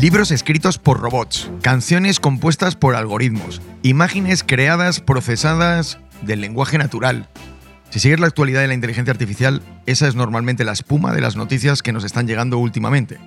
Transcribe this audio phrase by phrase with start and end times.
[0.00, 7.30] Libros escritos por robots, canciones compuestas por algoritmos, imágenes creadas, procesadas del lenguaje natural.
[7.88, 11.36] Si sigues la actualidad de la inteligencia artificial, esa es normalmente la espuma de las
[11.36, 13.18] noticias que nos están llegando últimamente.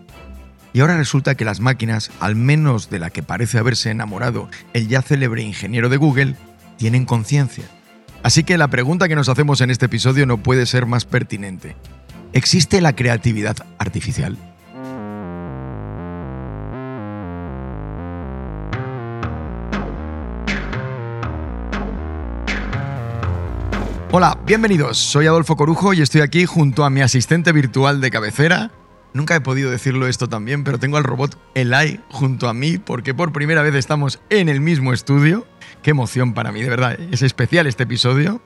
[0.71, 4.87] Y ahora resulta que las máquinas, al menos de la que parece haberse enamorado el
[4.87, 6.35] ya célebre ingeniero de Google,
[6.77, 7.65] tienen conciencia.
[8.21, 11.75] Así que la pregunta que nos hacemos en este episodio no puede ser más pertinente.
[12.31, 14.37] ¿Existe la creatividad artificial?
[24.11, 24.97] Hola, bienvenidos.
[24.97, 28.71] Soy Adolfo Corujo y estoy aquí junto a mi asistente virtual de cabecera.
[29.13, 33.13] Nunca he podido decirlo esto también, pero tengo al robot Eli junto a mí porque
[33.13, 35.45] por primera vez estamos en el mismo estudio.
[35.83, 36.99] Qué emoción para mí, de verdad.
[37.11, 38.41] Es especial este episodio.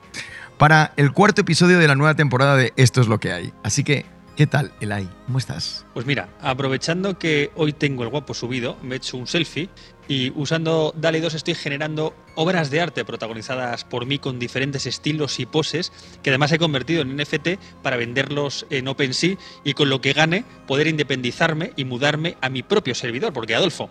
[0.58, 3.54] Para el cuarto episodio de la nueva temporada de Esto es lo que hay.
[3.62, 4.04] Así que
[4.36, 5.08] ¿Qué tal, Elai?
[5.26, 5.86] ¿Cómo estás?
[5.94, 9.68] Pues mira, aprovechando que hoy tengo el guapo subido, me he hecho un selfie
[10.08, 15.40] y usando DALI 2 estoy generando obras de arte protagonizadas por mí con diferentes estilos
[15.40, 17.48] y poses que además he convertido en NFT
[17.82, 22.62] para venderlos en OpenSea y con lo que gane poder independizarme y mudarme a mi
[22.62, 23.32] propio servidor.
[23.32, 23.88] Porque Adolfo,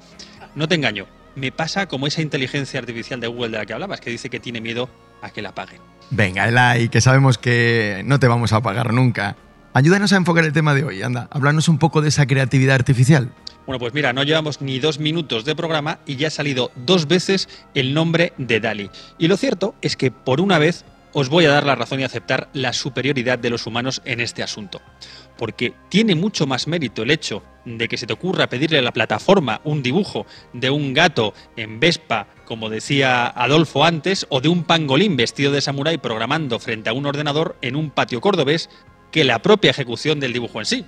[0.55, 4.01] no te engaño, me pasa como esa inteligencia artificial de Google de la que hablabas,
[4.01, 4.89] que dice que tiene miedo
[5.21, 5.81] a que la paguen.
[6.09, 9.35] Venga, Elai, que sabemos que no te vamos a pagar nunca.
[9.73, 13.31] Ayúdanos a enfocar el tema de hoy, anda, háblanos un poco de esa creatividad artificial.
[13.65, 17.07] Bueno, pues mira, no llevamos ni dos minutos de programa y ya ha salido dos
[17.07, 18.89] veces el nombre de Dali.
[19.17, 20.83] Y lo cierto es que por una vez
[21.13, 24.43] os voy a dar la razón y aceptar la superioridad de los humanos en este
[24.43, 24.81] asunto.
[25.37, 28.91] Porque tiene mucho más mérito el hecho de que se te ocurra pedirle a la
[28.91, 34.63] plataforma un dibujo de un gato en Vespa, como decía Adolfo antes, o de un
[34.63, 38.69] pangolín vestido de samurái programando frente a un ordenador en un patio cordobés
[39.11, 40.85] que la propia ejecución del dibujo en sí.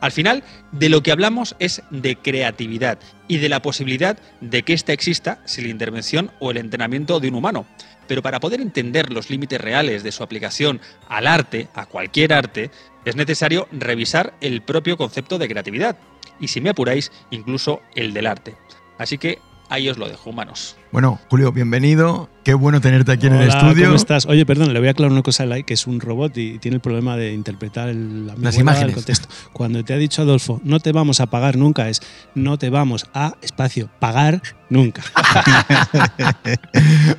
[0.00, 4.72] Al final, de lo que hablamos es de creatividad y de la posibilidad de que
[4.72, 7.66] ésta exista sin la intervención o el entrenamiento de un humano.
[8.06, 12.70] Pero para poder entender los límites reales de su aplicación al arte, a cualquier arte,
[13.04, 15.96] es necesario revisar el propio concepto de creatividad.
[16.40, 18.54] Y si me apuráis, incluso el del arte.
[18.98, 19.38] Así que
[19.68, 20.76] ahí os lo dejo, humanos.
[20.92, 22.28] Bueno, Julio, bienvenido.
[22.44, 23.86] Qué bueno tenerte aquí en el estudio.
[23.86, 24.26] ¿Cómo estás?
[24.26, 26.58] Oye, perdón, le voy a aclarar una cosa a Lai, que es un robot y
[26.58, 28.94] tiene el problema de interpretar el, las imágenes.
[28.94, 29.28] contexto.
[29.52, 32.00] Cuando te ha dicho Adolfo, no te vamos a pagar nunca, es
[32.34, 34.40] no te vamos a, espacio, pagar
[34.70, 35.02] nunca.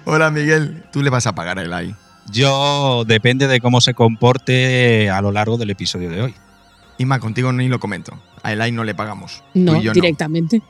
[0.06, 0.84] Hola, Miguel.
[0.92, 1.96] ¿Tú le vas a pagar a Elai?
[2.32, 6.36] Yo depende de cómo se comporte a lo largo del episodio de hoy.
[6.98, 8.20] Ima, contigo ni lo comento.
[8.44, 9.44] A Elai no le pagamos.
[9.54, 10.62] No, directamente.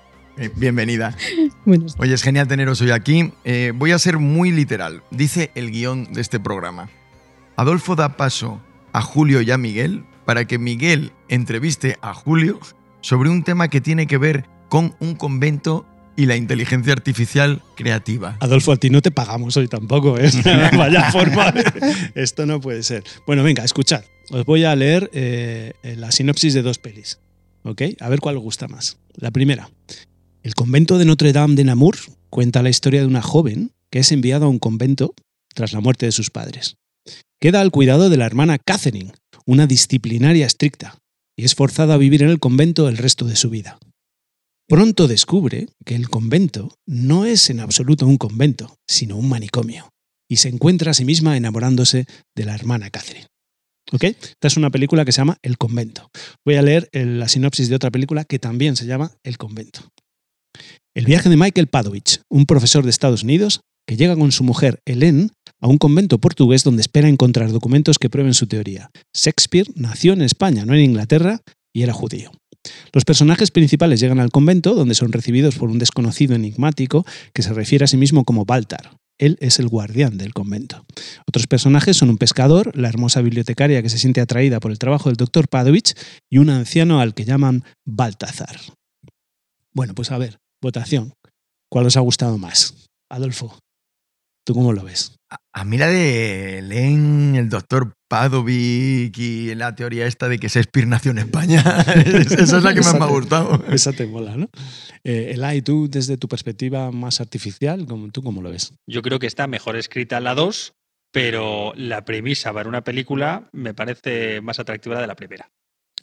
[0.56, 1.16] Bienvenida.
[1.98, 3.32] Oye, es genial teneros hoy aquí.
[3.44, 5.04] Eh, voy a ser muy literal.
[5.12, 6.90] Dice el guion de este programa.
[7.56, 8.62] Adolfo da paso
[8.94, 12.60] a Julio y a Miguel para que Miguel entreviste a Julio
[13.02, 15.86] sobre un tema que tiene que ver con un convento
[16.16, 18.38] y la inteligencia artificial creativa.
[18.40, 20.30] Adolfo, a ti no te pagamos hoy tampoco, ¿eh?
[20.78, 21.54] Vaya forma.
[22.14, 23.04] Esto no puede ser.
[23.26, 24.04] Bueno, venga, escuchad.
[24.30, 27.20] Os voy a leer eh, la sinopsis de dos pelis.
[27.64, 27.82] ¿Ok?
[28.00, 28.98] A ver cuál os gusta más.
[29.16, 29.70] La primera.
[30.42, 31.98] El convento de Notre Dame de Namur
[32.30, 35.14] cuenta la historia de una joven que es enviada a un convento
[35.54, 36.78] tras la muerte de sus padres.
[37.42, 39.12] Queda al cuidado de la hermana Catherine,
[39.46, 40.98] una disciplinaria estricta,
[41.38, 43.80] y es forzada a vivir en el convento el resto de su vida.
[44.68, 49.90] Pronto descubre que el convento no es en absoluto un convento, sino un manicomio,
[50.30, 53.28] y se encuentra a sí misma enamorándose de la hermana Catherine.
[53.92, 54.04] ¿Ok?
[54.04, 56.10] Esta es una película que se llama El convento.
[56.46, 59.82] Voy a leer la sinopsis de otra película que también se llama El convento.
[60.96, 64.82] El viaje de Michael Padovich, un profesor de Estados Unidos, que llega con su mujer
[64.86, 68.90] Helen a un convento portugués donde espera encontrar documentos que prueben su teoría.
[69.16, 71.42] Shakespeare nació en España, no en Inglaterra,
[71.74, 72.32] y era judío.
[72.94, 77.54] Los personajes principales llegan al convento, donde son recibidos por un desconocido enigmático que se
[77.54, 78.98] refiere a sí mismo como Baltar.
[79.20, 80.86] Él es el guardián del convento.
[81.28, 85.10] Otros personajes son un pescador, la hermosa bibliotecaria que se siente atraída por el trabajo
[85.10, 85.94] del doctor Padovich
[86.30, 88.60] y un anciano al que llaman Baltazar.
[89.80, 91.14] Bueno, pues a ver, votación.
[91.72, 92.90] ¿Cuál os ha gustado más?
[93.10, 93.58] Adolfo,
[94.46, 95.16] ¿tú cómo lo ves?
[95.54, 100.86] A, mí la de Len, el doctor Padovic y la teoría esta de que Shakespeare
[100.86, 101.64] nació en España,
[101.96, 103.64] esa es la que más me ha gustado.
[103.72, 104.50] Esa te mola, ¿no?
[105.06, 108.74] Eh, Elai, tú desde tu perspectiva más artificial, ¿tú cómo lo ves?
[108.86, 110.74] Yo creo que está mejor escrita la 2,
[111.14, 115.50] pero la premisa para una película me parece más atractiva la de la primera.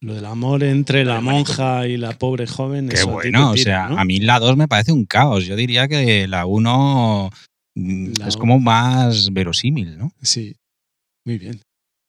[0.01, 2.89] Lo del amor entre la monja y la pobre joven.
[2.89, 5.47] Qué bueno, o sea, a mí la 2 me parece un caos.
[5.47, 7.31] Yo diría que la 1
[7.77, 10.13] mm, es como más verosímil, ¿no?
[10.23, 10.55] Sí,
[11.25, 11.61] muy bien.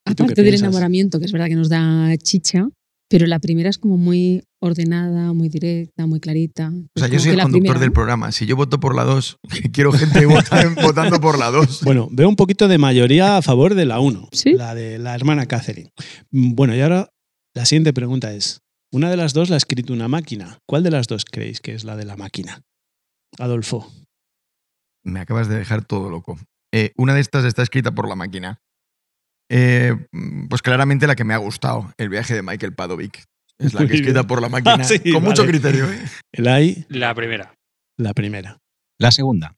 [0.05, 2.67] Aparte del enamoramiento, que es verdad que nos da chicha,
[3.09, 6.71] Pero la primera es como muy ordenada, muy directa, muy clarita.
[6.95, 8.31] O sea, yo soy el conductor primera, del programa.
[8.33, 9.37] Si yo voto por la 2,
[9.71, 11.83] quiero gente vota- votando por la 2.
[11.83, 14.53] Bueno, veo un poquito de mayoría a favor de la 1, ¿Sí?
[14.53, 15.89] la de la hermana Catherine.
[16.31, 17.07] Mm, Bueno, y ahora
[17.57, 18.61] la siguiente pregunta es,
[18.93, 20.59] una de las dos la ha escrito una máquina.
[20.67, 22.61] ¿Cuál de las dos creéis que es la de la máquina?
[23.39, 23.91] Adolfo.
[25.03, 26.37] Me acabas de dejar todo loco.
[26.71, 28.61] Eh, una de estas está escrita por la máquina.
[29.49, 29.91] Eh,
[30.51, 33.23] pues claramente la que me ha gustado, el viaje de Michael Padovic.
[33.57, 34.77] Es la que es escrita por la máquina.
[34.79, 35.91] Ah, sí, con mucho criterio.
[35.91, 35.99] ¿eh?
[36.31, 37.55] Elai, La primera.
[37.97, 38.59] la primera.
[38.99, 39.57] La segunda.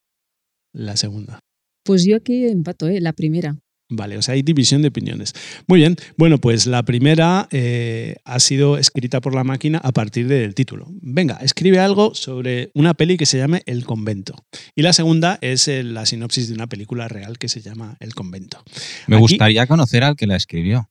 [0.73, 1.41] La segunda.
[1.83, 3.01] Pues yo aquí empato, ¿eh?
[3.01, 3.57] La primera.
[3.91, 5.33] Vale, o sea, hay división de opiniones.
[5.67, 10.27] Muy bien, bueno, pues la primera eh, ha sido escrita por la máquina a partir
[10.27, 10.85] del título.
[11.01, 14.35] Venga, escribe algo sobre una peli que se llame El Convento.
[14.75, 18.13] Y la segunda es eh, la sinopsis de una película real que se llama El
[18.13, 18.63] Convento.
[19.07, 20.89] Me Aquí- gustaría conocer al que la escribió.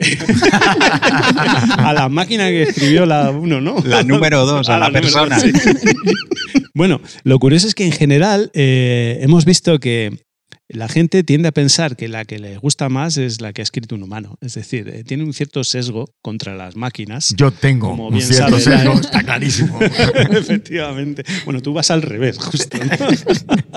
[1.78, 3.76] a la máquina que escribió la 1, ¿no?
[3.84, 5.38] La número dos, a la persona.
[5.38, 5.52] dos, sí.
[6.74, 10.25] bueno, lo curioso es que en general eh, hemos visto que
[10.68, 13.64] la gente tiende a pensar que la que le gusta más es la que ha
[13.64, 14.36] escrito un humano.
[14.40, 17.34] Es decir, eh, tiene un cierto sesgo contra las máquinas.
[17.36, 19.78] Yo tengo Como un bien cierto sabe, sesgo, está clarísimo.
[19.82, 21.24] Efectivamente.
[21.44, 22.78] Bueno, tú vas al revés, justo.
[22.78, 22.90] ¿no?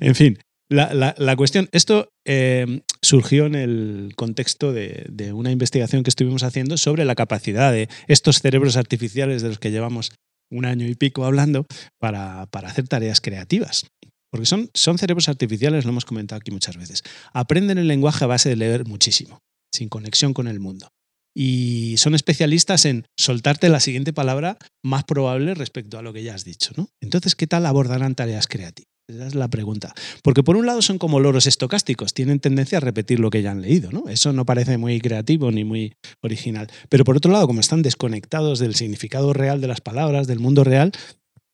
[0.00, 0.38] en fin,
[0.68, 6.10] la, la- la cuestión, esto eh, surgió en el contexto de, de una investigación que
[6.10, 10.12] estuvimos haciendo sobre la capacidad de estos cerebros artificiales de los que llevamos
[10.50, 11.66] un año y pico hablando
[11.98, 13.86] para, para hacer tareas creativas.
[14.36, 17.02] Porque son, son cerebros artificiales, lo hemos comentado aquí muchas veces.
[17.32, 19.38] Aprenden el lenguaje a base de leer muchísimo,
[19.72, 20.90] sin conexión con el mundo.
[21.34, 26.34] Y son especialistas en soltarte la siguiente palabra más probable respecto a lo que ya
[26.34, 26.72] has dicho.
[26.76, 26.90] ¿no?
[27.00, 28.90] Entonces, ¿qué tal abordarán tareas creativas?
[29.08, 29.94] Esa es la pregunta.
[30.22, 33.52] Porque por un lado son como loros estocásticos, tienen tendencia a repetir lo que ya
[33.52, 34.06] han leído, ¿no?
[34.10, 36.66] Eso no parece muy creativo ni muy original.
[36.90, 40.62] Pero por otro lado, como están desconectados del significado real de las palabras, del mundo
[40.62, 40.92] real,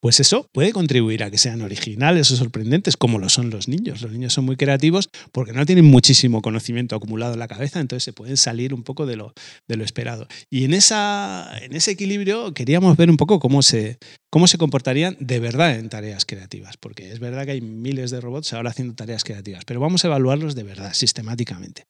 [0.03, 4.03] pues eso puede contribuir a que sean originales o sorprendentes, como lo son los niños.
[4.03, 8.03] Los niños son muy creativos porque no tienen muchísimo conocimiento acumulado en la cabeza, entonces
[8.03, 9.33] se pueden salir un poco de lo,
[9.69, 10.27] de lo esperado.
[10.51, 15.17] Y en, esa, en ese equilibrio queríamos ver un poco cómo se, cómo se comportarían
[15.21, 18.95] de verdad en tareas creativas, porque es verdad que hay miles de robots ahora haciendo
[18.95, 21.85] tareas creativas, pero vamos a evaluarlos de verdad, sistemáticamente.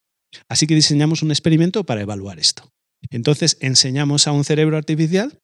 [0.50, 2.70] Así que diseñamos un experimento para evaluar esto.
[3.12, 5.38] Entonces enseñamos a un cerebro artificial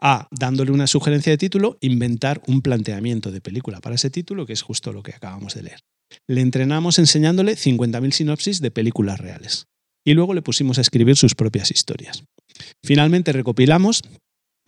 [0.00, 4.54] a, dándole una sugerencia de título, inventar un planteamiento de película para ese título, que
[4.54, 5.80] es justo lo que acabamos de leer.
[6.28, 9.66] Le entrenamos enseñándole 50.000 sinopsis de películas reales.
[10.04, 12.24] Y luego le pusimos a escribir sus propias historias.
[12.82, 14.02] Finalmente recopilamos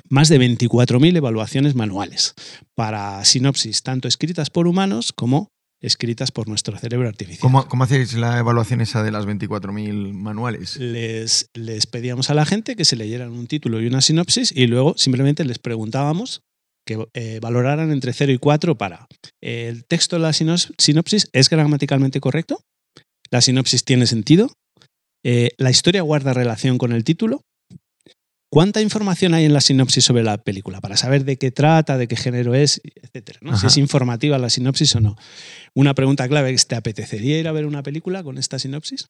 [0.09, 2.35] más de 24.000 evaluaciones manuales
[2.77, 5.49] para sinopsis tanto escritas por humanos como
[5.82, 7.40] escritas por nuestro cerebro artificial.
[7.40, 10.76] ¿Cómo, cómo hacéis la evaluación esa de las 24.000 manuales?
[10.79, 14.67] Les, les pedíamos a la gente que se leyeran un título y una sinopsis y
[14.69, 16.43] luego simplemente les preguntábamos
[16.87, 19.06] que eh, valoraran entre 0 y 4 para
[19.40, 22.64] el texto de la sinopsis es gramaticalmente correcto,
[23.31, 24.50] la sinopsis tiene sentido,
[25.25, 27.43] Eh, la historia guarda relación con el título,
[28.53, 32.07] cuánta información hay en la sinopsis sobre la película para saber de qué trata, de
[32.07, 33.56] qué género es, etcétera, ¿no?
[33.56, 35.17] Si es informativa la sinopsis o no.
[35.75, 39.09] Una pregunta clave es, ¿te apetecería ir a ver una película con esta sinopsis?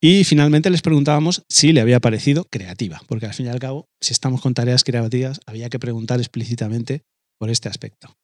[0.00, 3.86] Y finalmente les preguntábamos si le había parecido creativa, porque al fin y al cabo,
[4.00, 7.02] si estamos con tareas creativas, había que preguntar explícitamente
[7.38, 8.16] por este aspecto.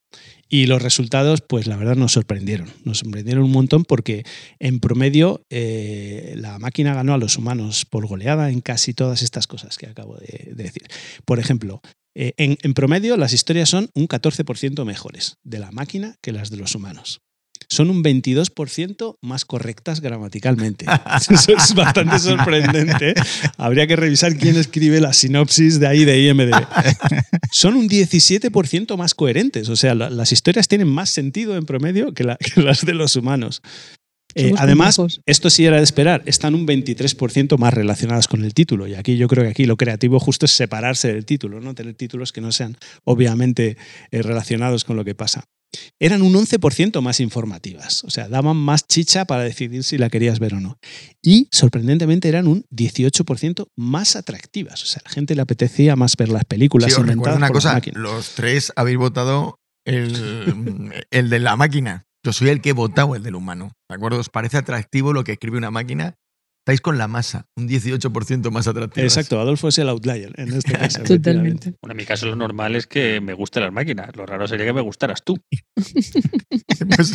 [0.47, 4.23] Y los resultados, pues la verdad nos sorprendieron, nos sorprendieron un montón porque
[4.59, 9.45] en promedio eh, la máquina ganó a los humanos por goleada en casi todas estas
[9.45, 10.87] cosas que acabo de, de decir.
[11.25, 11.81] Por ejemplo,
[12.15, 16.49] eh, en, en promedio las historias son un 14% mejores de la máquina que las
[16.49, 17.21] de los humanos
[17.67, 20.85] son un 22% más correctas gramaticalmente.
[21.29, 23.13] Eso es bastante sorprendente.
[23.57, 26.53] Habría que revisar quién escribe la sinopsis de ahí de IMDb.
[27.51, 29.69] Son un 17% más coherentes.
[29.69, 32.93] O sea, la- las historias tienen más sentido en promedio que, la- que las de
[32.93, 33.61] los humanos.
[34.35, 35.21] Eh, además, complejos.
[35.25, 38.85] esto sí era de esperar, están un 23% más relacionadas con el título.
[38.87, 41.95] Y aquí yo creo que aquí lo creativo justo es separarse del título, no tener
[41.95, 43.75] títulos que no sean obviamente
[44.11, 45.45] eh, relacionados con lo que pasa.
[45.99, 50.39] Eran un 11% más informativas, o sea, daban más chicha para decidir si la querías
[50.39, 50.77] ver o no.
[51.21, 56.15] Y sorprendentemente eran un 18% más atractivas, o sea, a la gente le apetecía más
[56.17, 61.39] ver las películas Sí, inventadas una por cosa, los tres habéis votado el, el de
[61.39, 62.05] la máquina.
[62.23, 63.71] Yo soy el que he votado el del humano.
[63.87, 64.19] ¿De acuerdo?
[64.19, 66.15] ¿Os parece atractivo lo que escribe una máquina?
[66.69, 69.03] Estáis con la masa, un 18% más atractivo.
[69.03, 71.01] Exacto, Adolfo es el outlier en este caso.
[71.01, 71.73] Totalmente.
[71.81, 74.15] Bueno, en mi caso lo normal es que me gusten las máquinas.
[74.15, 75.35] Lo raro sería que me gustaras tú.
[76.95, 77.13] Pues,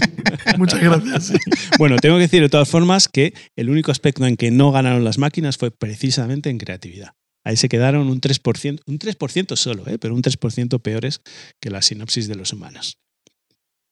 [0.59, 1.33] muchas gracias.
[1.79, 5.05] Bueno, tengo que decir de todas formas que el único aspecto en que no ganaron
[5.05, 7.13] las máquinas fue precisamente en creatividad.
[7.45, 9.99] Ahí se quedaron un 3%, un 3% solo, ¿eh?
[9.99, 11.21] pero un 3% peores
[11.61, 12.99] que la sinopsis de los humanos.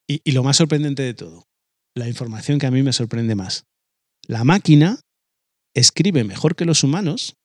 [0.09, 1.47] Y, y lo más sorprendente de todo,
[1.95, 3.65] la información que a mí me sorprende más.
[4.27, 4.99] La máquina
[5.75, 7.37] escribe mejor que los humanos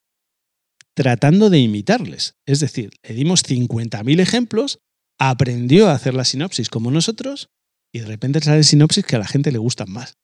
[0.96, 2.34] tratando de imitarles.
[2.48, 4.80] Es decir, le dimos 50.000 ejemplos,
[5.20, 7.50] aprendió a hacer la sinopsis como nosotros
[7.94, 10.16] y de repente sale sinopsis que a la gente le gustan más.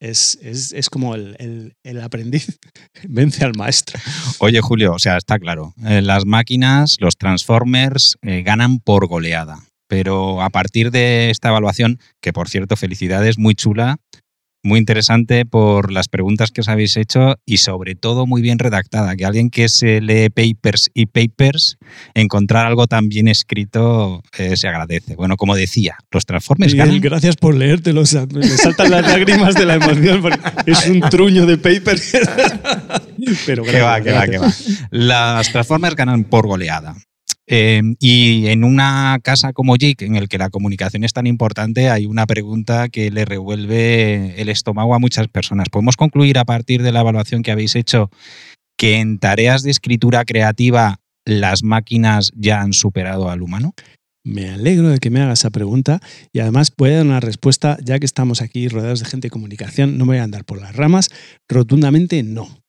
[0.00, 2.58] Es, es, es como el, el, aprendiz
[3.08, 4.00] vence al maestro.
[4.40, 5.72] Oye, Julio, o sea, está claro.
[5.86, 9.60] Eh, las máquinas, los Transformers, eh, ganan por goleada.
[9.86, 13.98] Pero a partir de esta evaluación, que por cierto, felicidades, muy chula,
[14.62, 19.16] muy interesante por las preguntas que os habéis hecho y sobre todo muy bien redactada.
[19.16, 21.78] Que alguien que se lee papers y papers,
[22.14, 25.16] encontrar algo tan bien escrito eh, se agradece.
[25.16, 27.00] Bueno, como decía, los Transformers Miguel, ganan.
[27.02, 28.02] Gracias por leértelo.
[28.02, 32.12] O sea, me saltan las lágrimas de la emoción porque es un truño de papers.
[33.46, 34.52] Pero que va, que va, que va.
[34.90, 36.96] Las Transformers ganan por goleada.
[37.48, 41.90] Eh, y en una casa como JIC, en el que la comunicación es tan importante,
[41.90, 45.68] hay una pregunta que le revuelve el estómago a muchas personas.
[45.68, 48.10] ¿Podemos concluir a partir de la evaluación que habéis hecho
[48.78, 53.74] que en tareas de escritura creativa las máquinas ya han superado al humano?
[54.24, 56.00] Me alegro de que me haga esa pregunta
[56.32, 59.98] y además a dar una respuesta, ya que estamos aquí rodeados de gente de comunicación,
[59.98, 61.08] no voy a andar por las ramas,
[61.48, 62.61] rotundamente no.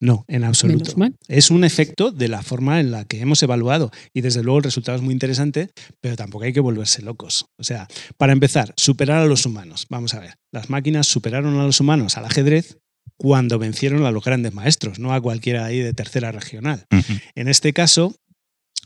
[0.00, 0.94] No, en absoluto.
[1.26, 4.64] Es un efecto de la forma en la que hemos evaluado y desde luego el
[4.64, 7.46] resultado es muy interesante, pero tampoco hay que volverse locos.
[7.58, 9.86] O sea, para empezar, superar a los humanos.
[9.88, 12.78] Vamos a ver, las máquinas superaron a los humanos al ajedrez
[13.16, 16.86] cuando vencieron a los grandes maestros, no a cualquiera ahí de tercera regional.
[16.92, 17.22] Uh -huh.
[17.34, 18.14] En este caso,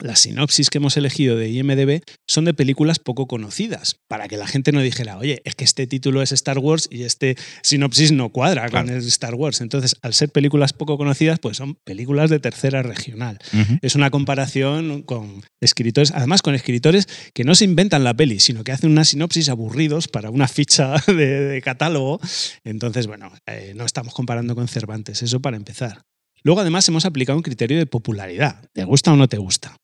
[0.01, 4.47] las sinopsis que hemos elegido de IMDB son de películas poco conocidas, para que la
[4.47, 8.31] gente no dijera, oye, es que este título es Star Wars y este sinopsis no
[8.31, 8.87] cuadra claro.
[8.87, 9.61] con el Star Wars.
[9.61, 13.39] Entonces, al ser películas poco conocidas, pues son películas de tercera regional.
[13.53, 13.79] Uh -huh.
[13.83, 18.65] Es una comparación con escritores, además con escritores que no se inventan la peli, sino
[18.65, 22.21] que hacen una sinopsis aburridos para una ficha de, de catálogo.
[22.65, 26.03] Entonces, bueno, eh, no estamos comparando con Cervantes, eso para empezar.
[26.45, 28.65] Luego, además, hemos aplicado un criterio de popularidad.
[28.73, 29.77] ¿Te gusta o no te gusta?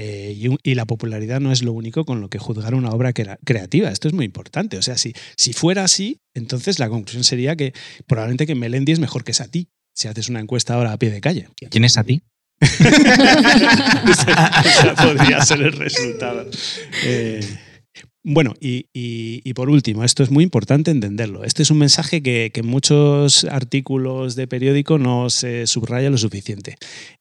[0.00, 3.12] Eh, y, y, la popularidad no es lo único con lo que juzgar una obra
[3.12, 3.90] creativa.
[3.90, 4.78] Esto es muy importante.
[4.78, 7.72] O sea, si, si fuera así, entonces la conclusión sería que
[8.06, 11.20] probablemente que Melendi es mejor que Satie, si haces una encuesta ahora a pie de
[11.20, 11.48] calle.
[11.70, 12.22] ¿Quién es Satie?
[12.60, 12.64] o
[14.14, 16.48] sea, podría ser el resultado.
[17.04, 17.40] Eh,
[18.30, 21.44] bueno, y, y, por último, esto es muy importante entenderlo.
[21.44, 26.18] Este es un mensaje que, que en muchos artículos de periódico no se subraya lo
[26.18, 26.76] suficiente.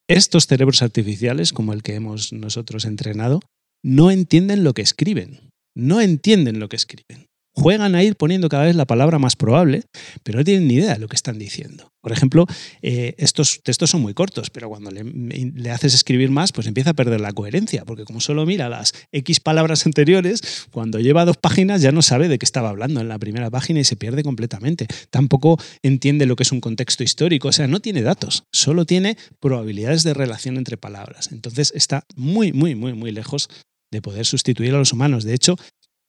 [0.09, 3.39] Estos cerebros artificiales, como el que hemos nosotros entrenado,
[3.83, 5.39] no entienden lo que escriben.
[5.73, 7.26] No entienden lo que escriben.
[7.59, 9.81] Juegan a ir poniendo cada vez la palabra más probable,
[10.21, 11.91] pero no tienen ni idea de lo que están diciendo.
[12.01, 12.45] Por ejemplo,
[12.83, 16.91] eh, estos textos son muy cortos, pero cuando le, le, haces escribir más, pues empieza
[16.91, 21.37] a perder la coherencia, porque como solo mira las X palabras anteriores, cuando lleva dos
[21.37, 24.21] páginas ya no sabe de qué estaba hablando en la primera página y se pierde
[24.21, 24.85] completamente.
[25.09, 29.17] Tampoco entiende lo que es un contexto histórico, o sea, no tiene datos, solo tiene
[29.39, 31.31] probabilidades de relación entre palabras.
[31.31, 33.49] Entonces está muy, muy, muy, muy lejos
[33.91, 35.23] de poder sustituir a los humanos.
[35.23, 35.57] De hecho,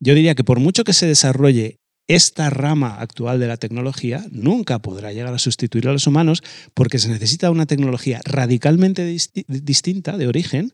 [0.00, 1.76] yo diría que por mucho que se desarrolle
[2.08, 6.98] esta rama actual de la tecnología nunca podrá llegar a sustituir a los humanos porque
[6.98, 10.72] se necesita una tecnología radicalmente disti distinta de origen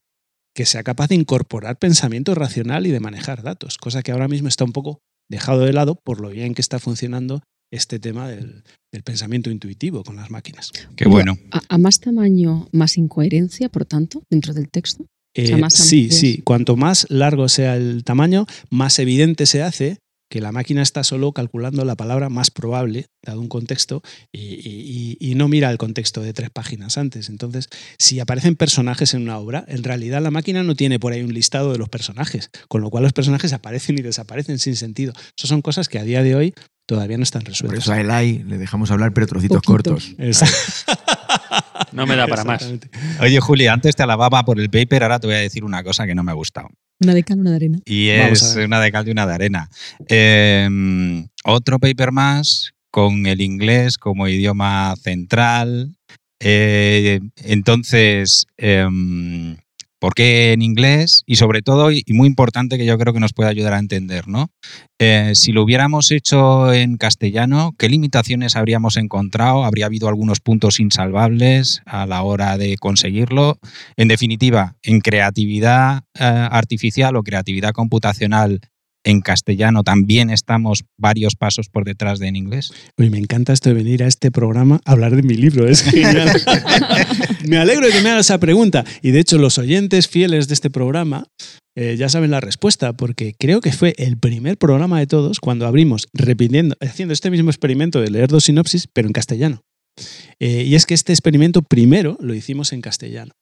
[0.54, 4.46] que sea capaz de incorporar pensamiento racional y de manejar datos, cosa que ahora mismo
[4.46, 8.62] está un poco dejado de lado por lo bien que está funcionando este tema del,
[8.92, 10.70] del pensamiento intuitivo con las máquinas.
[10.94, 11.36] Qué bueno.
[11.50, 15.06] A, a, más tamaño, más incoherencia, por tanto, dentro del texto.
[15.34, 16.42] Eh, o sea, sí, sí.
[16.44, 19.98] Cuanto más largo sea el tamaño, más evidente se hace
[20.30, 25.16] que la máquina está solo calculando la palabra más probable, dado un contexto, y, y,
[25.20, 27.28] y, no mira el contexto de tres páginas antes.
[27.28, 31.22] Entonces, si aparecen personajes en una obra, en realidad la máquina no tiene por ahí
[31.22, 35.12] un listado de los personajes, con lo cual los personajes aparecen y desaparecen sin sentido.
[35.36, 36.54] Esas son cosas que a día de hoy
[36.86, 37.84] todavía no están resueltas.
[37.84, 39.92] Por eso a Eli le dejamos hablar, pero trocitos Poquito.
[39.94, 40.16] cortos.
[41.94, 42.68] No me da para más.
[43.20, 46.06] Oye, Juli, antes te alababa por el paper, ahora te voy a decir una cosa
[46.06, 46.68] que no me ha gustado.
[47.00, 47.78] Una de cal, una de arena.
[47.84, 49.68] Y es una de cal y una de arena.
[50.08, 50.68] Eh,
[51.44, 55.94] otro paper más con el inglés como idioma central.
[56.40, 58.86] Eh, entonces, eh,
[60.04, 61.22] ¿por qué en inglés?
[61.24, 64.28] Y sobre todo, y muy importante que yo creo que nos puede ayudar a entender,
[64.28, 64.50] ¿no?
[64.98, 69.64] Eh, si lo hubiéramos hecho en castellano, ¿qué limitaciones habríamos encontrado?
[69.64, 73.58] ¿Habría habido algunos puntos insalvables a la hora de conseguirlo?
[73.96, 78.60] En definitiva, en creatividad eh, artificial o creatividad computacional
[79.04, 82.72] en castellano también estamos varios pasos por detrás de en inglés.
[82.96, 85.82] Uy, me encanta esto de venir a este programa a hablar de mi libro, es
[85.82, 86.30] genial.
[87.46, 88.84] Me alegro de que me hagas esa pregunta.
[89.02, 91.26] Y de hecho, los oyentes fieles de este programa
[91.76, 95.66] eh, ya saben la respuesta, porque creo que fue el primer programa de todos cuando
[95.66, 99.62] abrimos repitiendo, haciendo este mismo experimento de leer dos sinopsis, pero en castellano.
[100.40, 103.32] Eh, y es que este experimento primero lo hicimos en castellano.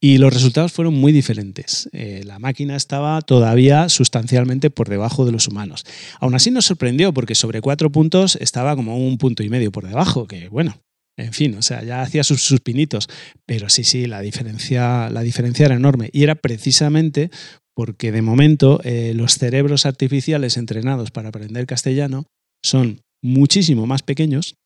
[0.00, 1.88] Y los resultados fueron muy diferentes.
[1.92, 5.84] Eh, la máquina estaba todavía sustancialmente por debajo de los humanos.
[6.20, 9.86] Aún así nos sorprendió porque sobre cuatro puntos estaba como un punto y medio por
[9.86, 10.80] debajo, que bueno,
[11.20, 13.08] en fin, o sea, ya hacía sus, pinitos.
[13.46, 16.10] Pero sí, sí, la diferencia, la diferencia era enorme.
[16.12, 17.30] Y era precisamente
[17.74, 22.26] porque de momento eh, los cerebros artificiales entrenados para aprender castellano
[22.62, 24.56] son muchísimo más pequeños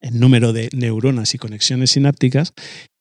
[0.00, 2.52] en número de neuronas y conexiones sinápticas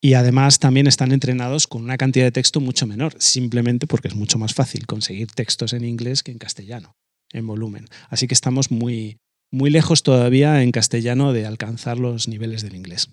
[0.02, 4.16] y además también están entrenados con una cantidad de texto mucho menor, simplemente porque es
[4.16, 6.94] mucho más fácil conseguir textos en inglés que en castellano,
[7.34, 7.88] en volumen.
[8.10, 9.18] Así que estamos muy,
[9.56, 13.10] muy lejos todavía en castellano de alcanzar los niveles del inglés.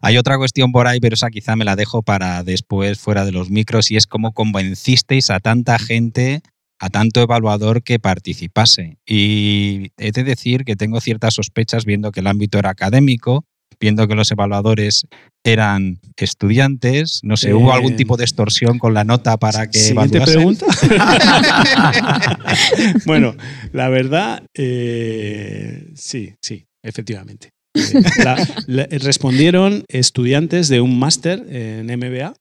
[0.00, 3.32] Hay otra cuestión por ahí, pero esa quizá me la dejo para después fuera de
[3.32, 6.42] los micros, y es cómo convencisteis a tanta gente,
[6.78, 8.98] a tanto evaluador que participase.
[9.06, 13.44] Y he de decir que tengo ciertas sospechas viendo que el ámbito era académico,
[13.80, 15.06] viendo que los evaluadores
[15.44, 19.78] eran estudiantes, no sé, ¿hubo algún Eh, tipo de extorsión con la nota para que
[19.78, 20.56] Siguiente evaluasen?
[20.56, 20.66] pregunta.
[23.06, 23.34] bueno,
[23.72, 27.50] la verdad, eh, sí, sí, efectivamente.
[27.74, 32.34] Eh, la- la- respondieron estudiantes de un máster en MBA,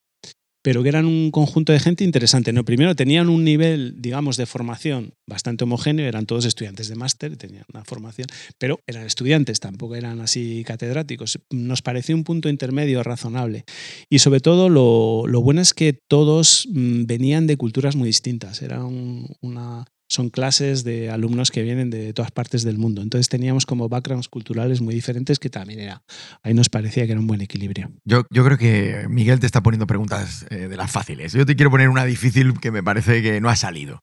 [0.64, 2.52] pero que eran un conjunto de gente interesante.
[2.54, 7.38] No, primero tenían un nivel, digamos, de formación bastante homogéneo, eran todos estudiantes de máster,
[7.38, 8.28] tenían una formación,
[8.58, 11.40] pero eran estudiantes, tampoco eran así catedráticos.
[11.52, 13.66] Nos pareció un punto intermedio razonable.
[14.10, 18.62] Y sobre todo lo, lo bueno es que todos mm, venían de culturas muy distintas.
[18.62, 23.02] Era un- una, son clases de alumnos que vienen de todas partes del mundo.
[23.02, 26.04] Entonces teníamos como backgrounds culturales muy diferentes que también era,
[26.44, 27.92] ahí nos parecía que era un buen equilibrio.
[28.06, 31.34] Yo, yo creo que Miguel te está poniendo preguntas eh, de las fáciles.
[31.34, 34.02] Yo te quiero poner una difícil que me parece que no ha salido.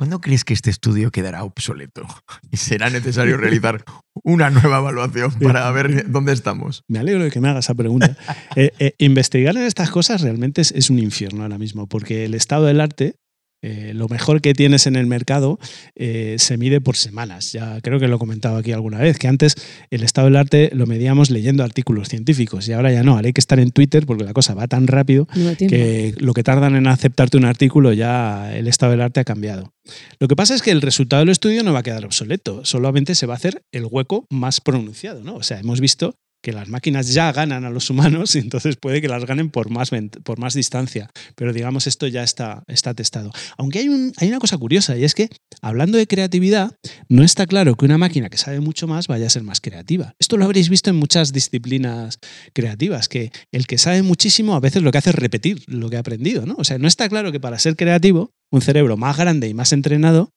[0.00, 2.06] ¿Cuándo crees que este estudio quedará obsoleto
[2.50, 3.84] y será necesario realizar
[4.24, 6.84] una nueva evaluación para ver dónde estamos?
[6.88, 8.16] Me alegro de que me hagas esa pregunta.
[8.56, 12.34] Eh, eh, investigar en estas cosas realmente es, es un infierno ahora mismo, porque el
[12.34, 13.14] estado del arte,
[13.62, 15.58] eh, lo mejor que tienes en el mercado,
[15.94, 17.52] eh, se mide por semanas.
[17.52, 19.54] Ya creo que lo he comentado aquí alguna vez, que antes
[19.90, 23.32] el estado del arte lo medíamos leyendo artículos científicos y ahora ya no, ahora hay
[23.32, 26.74] que estar en Twitter porque la cosa va tan rápido No que lo que tardan
[26.76, 29.72] en aceptarte un artículo ya el estado del arte ha cambiado.
[30.18, 33.14] Lo que pasa es que el resultado del estudio no va a quedar obsoleto, solamente
[33.14, 35.36] se va a hacer el hueco más pronunciado, ¿no?
[35.36, 39.00] O sea, hemos visto que las máquinas ya ganan a los humanos y entonces puede
[39.00, 39.90] que las ganen por más,
[40.22, 43.30] por más distancia, pero digamos esto ya está, está testado.
[43.58, 45.28] Aunque hay, hay una cosa curiosa y es que
[45.60, 46.76] hablando de creatividad,
[47.08, 50.14] no está claro que una máquina que sabe mucho más vaya a ser más creativa.
[50.18, 52.18] Esto lo habréis visto en muchas disciplinas
[52.52, 55.96] creativas, que el que sabe muchísimo a veces lo que hace es repetir lo que
[55.96, 56.56] ha aprendido, ¿no?
[56.58, 59.72] O sea, no está claro que para ser creativo, un cerebro más grande y más
[59.72, 60.30] entrenado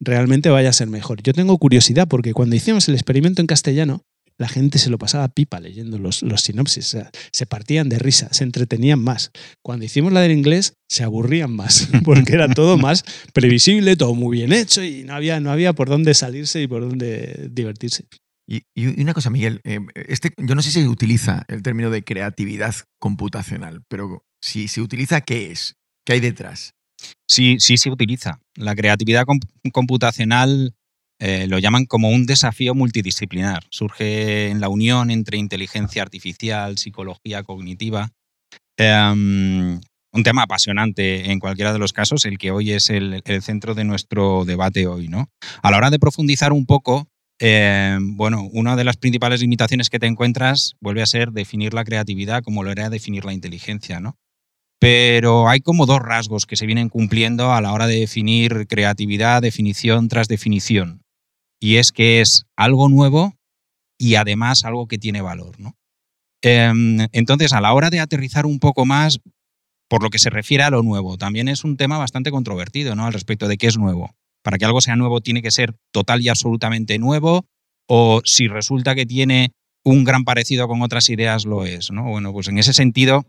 [0.00, 1.22] realmente vaya a ser mejor.
[1.22, 4.02] Yo tengo curiosidad porque cuando hicimos el experimento en castellano,
[4.38, 7.98] la gente se lo pasaba pipa leyendo los, los sinopsis, o sea, se partían de
[7.98, 9.30] risa, se entretenían más.
[9.62, 14.38] Cuando hicimos la del inglés, se aburrían más, porque era todo más previsible, todo muy
[14.38, 18.06] bien hecho y no había, no había por dónde salirse y por dónde divertirse.
[18.46, 22.04] Y, y una cosa, Miguel, eh, este, yo no sé si utiliza el término de
[22.04, 25.76] creatividad computacional, pero si se utiliza, ¿qué es?
[26.04, 26.74] ¿Qué hay detrás?
[27.26, 28.40] Sí, sí se utiliza.
[28.56, 30.74] La creatividad comp- computacional
[31.18, 33.64] eh, lo llaman como un desafío multidisciplinar.
[33.70, 38.10] Surge en la unión entre inteligencia artificial, psicología cognitiva.
[38.76, 39.80] Em,
[40.12, 43.84] un tema apasionante en cualquiera de los casos, el que hoy es el, centro de
[43.84, 45.08] nuestro debate hoy.
[45.08, 45.28] ¿no?
[45.62, 47.08] A la hora de profundizar un poco,
[47.40, 51.84] eh, bueno, una de las principales limitaciones que te encuentras vuelve a ser definir la
[51.84, 54.16] creatividad como lo era definir la inteligencia, ¿no?
[54.80, 59.40] Pero hay como dos rasgos que se vienen cumpliendo a la hora de definir creatividad,
[59.40, 61.03] definición tras definición.
[61.60, 63.34] Y es que es algo nuevo
[63.98, 65.76] y además algo que tiene valor, ¿no?
[66.42, 69.20] Em, entonces, a la hora de aterrizar un poco más,
[69.88, 73.06] por lo que se refiere a lo nuevo, también es un tema bastante controvertido, ¿no?
[73.06, 74.14] Al respecto de qué es nuevo.
[74.42, 77.46] Para que algo sea nuevo tiene que ser total y absolutamente nuevo,
[77.88, 79.52] o si resulta que tiene
[79.84, 82.04] un gran parecido con otras ideas, lo es, ¿no?
[82.04, 83.24] Bueno, pues en ese sentido,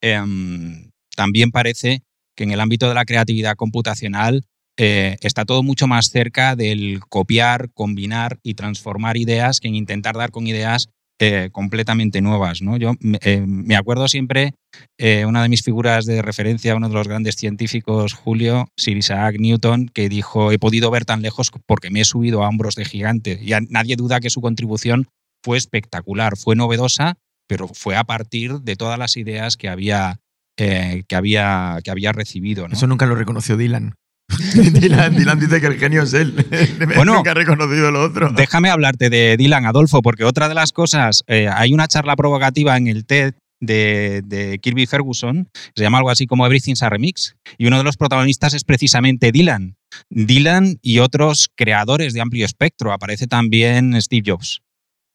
[0.00, 2.02] em, también parece
[2.36, 4.44] que en el ámbito de la creatividad computacional
[4.78, 10.16] eh, está todo mucho más cerca del copiar, combinar y transformar ideas que en intentar
[10.16, 10.88] dar con ideas
[11.20, 12.62] eh, completamente nuevas.
[12.62, 12.76] ¿no?
[12.78, 14.54] Yo me- eh, me acuerdo siempre,
[14.98, 19.36] eh, una de mis figuras de referencia, uno de los grandes científicos, Julio, Sir Isaac
[19.38, 22.84] Newton, que dijo, he podido ver tan lejos porque me he subido a hombros de
[22.86, 23.38] gigante.
[23.40, 25.06] Y nadie duda que su contribución
[25.44, 30.18] fue espectacular, fue novedosa, pero fue a partir de todas las ideas que había,
[30.56, 32.66] que había, que había recibido.
[32.72, 33.94] Eso nunca lo reconoció Dylan.
[34.54, 36.34] Dylan, Dylan dice que el genio es él.
[36.94, 38.30] Bueno, nunca ha reconocido lo otro.
[38.30, 42.76] Déjame hablarte de Dylan Adolfo, porque otra de las cosas, eh, hay una charla provocativa
[42.76, 47.36] en el TED de, de Kirby Ferguson, se llama algo así como Everything's a Remix,
[47.56, 49.76] y uno de los protagonistas es precisamente Dylan.
[50.10, 54.62] Dylan y otros creadores de amplio espectro, aparece también Steve Jobs.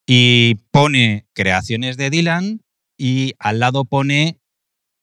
[0.06, 2.62] Y pone creaciones de Dylan
[2.96, 4.38] y al lado pone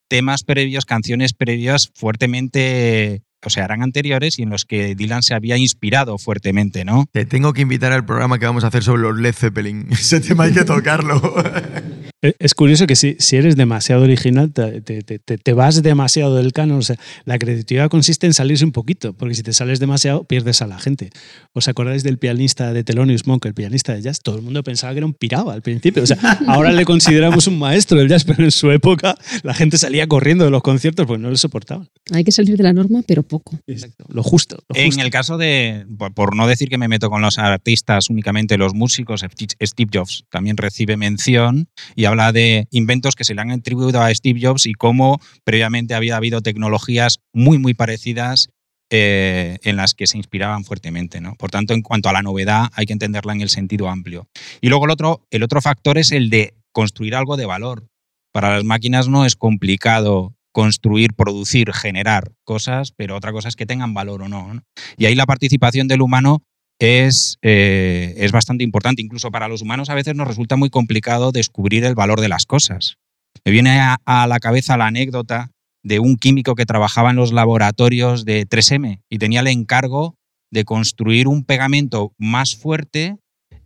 [0.10, 5.34] temas previos, canciones previas fuertemente o sea, eran anteriores y en los que Dylan se
[5.34, 7.06] había inspirado fuertemente, ¿no?
[7.12, 9.88] Te tengo que invitar al programa que vamos a hacer sobre los Led Zeppelin.
[9.92, 11.22] Ese tema hay que tocarlo.
[12.22, 16.36] Eh, Es curioso que si, si eres demasiado original, te, te- te- te vas demasiado
[16.36, 16.80] del canon.
[16.80, 20.62] O sea, la creatividad consiste en salirse un poquito, porque si te sales demasiado, pierdes
[20.62, 21.10] a la gente.
[21.54, 24.22] ¿Os acordáis del pianista de Thelonious Monk, el pianista de jazz?
[24.22, 26.04] Todo el mundo pensaba que era un pirado al principio.
[26.04, 29.78] O sea, ahora le consideramos un maestro del jazz, pero en su época la gente
[29.78, 31.90] salía corriendo de los conciertos porque no le soportaban.
[32.12, 33.60] Hay que salir de la norma, pero poco.
[33.68, 34.06] Exacto.
[34.10, 34.58] Lo justo.
[34.70, 35.02] Lo En justo.
[35.04, 38.74] el caso de, por, por no decir que me meto con los artistas, únicamente los
[38.74, 39.22] músicos,
[39.62, 44.14] Steve Jobs también recibe mención y habla de inventos que se le han atribuido a
[44.14, 48.50] Steve Jobs y cómo previamente había habido tecnologías muy, muy parecidas
[48.90, 51.20] eh, en las que se inspiraban fuertemente.
[51.20, 51.36] ¿no?
[51.36, 54.30] Por tanto, en cuanto a la novedad, hay que entenderla en el sentido amplio.
[54.62, 57.88] Y luego el otro, el otro factor es el de construir algo de valor.
[58.32, 63.66] Para las máquinas no es complicado construir, producir, generar cosas, pero otra cosa es que
[63.66, 64.54] tengan valor o no.
[64.54, 64.62] ¿no?
[64.98, 66.44] Y ahí la participación del humano
[66.80, 69.02] es, eh, es bastante importante.
[69.02, 72.46] Incluso para los humanos a veces nos resulta muy complicado descubrir el valor de las
[72.46, 72.98] cosas.
[73.44, 75.52] Me viene a, la cabeza la anécdota
[75.84, 80.16] de un químico que trabajaba en los laboratorios de 3M y tenía el encargo
[80.52, 83.18] de construir un pegamento más fuerte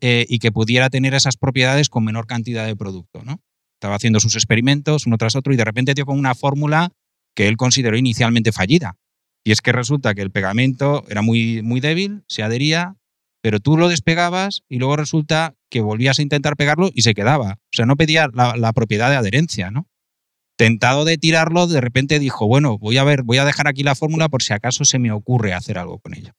[0.02, 3.22] eh, y que pudiera tener esas propiedades con menor cantidad de producto.
[3.24, 3.40] ¿no?
[3.78, 6.92] Estaba haciendo sus experimentos uno tras otro y de repente dio con una fórmula
[7.36, 8.98] que él consideró inicialmente fallida.
[9.46, 12.98] Y es que resulta que el pegamento era muy, muy débil, se adhería,
[13.42, 17.54] pero tú lo despegabas y luego resulta que volvías a intentar pegarlo y se quedaba.
[17.54, 19.88] O sea, no pedía la, propiedad de adherencia, ¿no?
[20.58, 23.96] Tentado de tirarlo, de repente dijo, bueno, voy a ver, voy a dejar aquí la
[23.96, 26.34] fórmula por si acaso se me ocurre hacer algo con ello.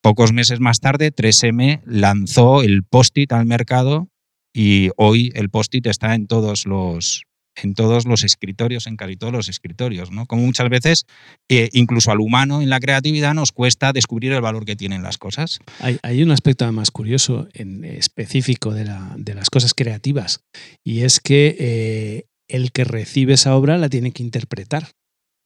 [0.00, 4.08] Pocos meses más tarde, 3M lanzó el post-it al mercado
[4.52, 7.24] y hoy el post-it está en todos los
[7.62, 10.26] en todos los escritorios, en casi todos los escritorios, ¿no?
[10.26, 11.06] Como muchas veces,
[11.48, 15.18] eh, incluso al humano en la creatividad nos cuesta descubrir el valor que tienen las
[15.18, 15.60] cosas.
[16.02, 20.40] Hay, un aspecto además curioso en específico de, la- de las cosas creativas
[20.84, 24.90] y es que eh, el que recibe esa obra la tiene que interpretar,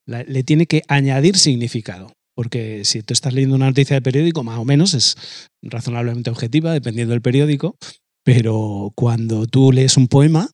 [0.07, 2.13] le tiene que añadir significado.
[2.35, 5.17] Porque si tú estás leyendo una noticia de periódico, más o menos es
[5.61, 7.77] razonablemente objetiva, dependiendo del periódico,
[8.25, 10.49] pero cuando tú lees un poema,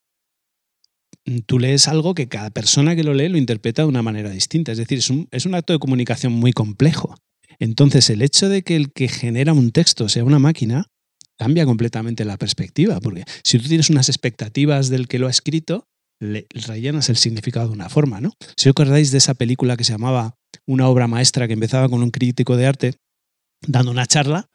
[1.46, 4.72] tú lees algo que cada persona que lo lee lo interpreta de una manera distinta.
[4.72, 7.14] Es decir, es un, es un acto de comunicación muy complejo.
[7.58, 10.86] Entonces, el hecho de que el que genera un texto sea una máquina
[11.38, 15.88] cambia completamente la perspectiva, porque si tú tienes unas expectativas del que lo ha escrito,
[16.20, 18.32] le rellenas el significado de una forma, ¿no?
[18.56, 22.10] Si acordáis de esa película que se llamaba Una obra maestra que empezaba con un
[22.10, 22.94] crítico de arte
[23.66, 24.46] dando una charla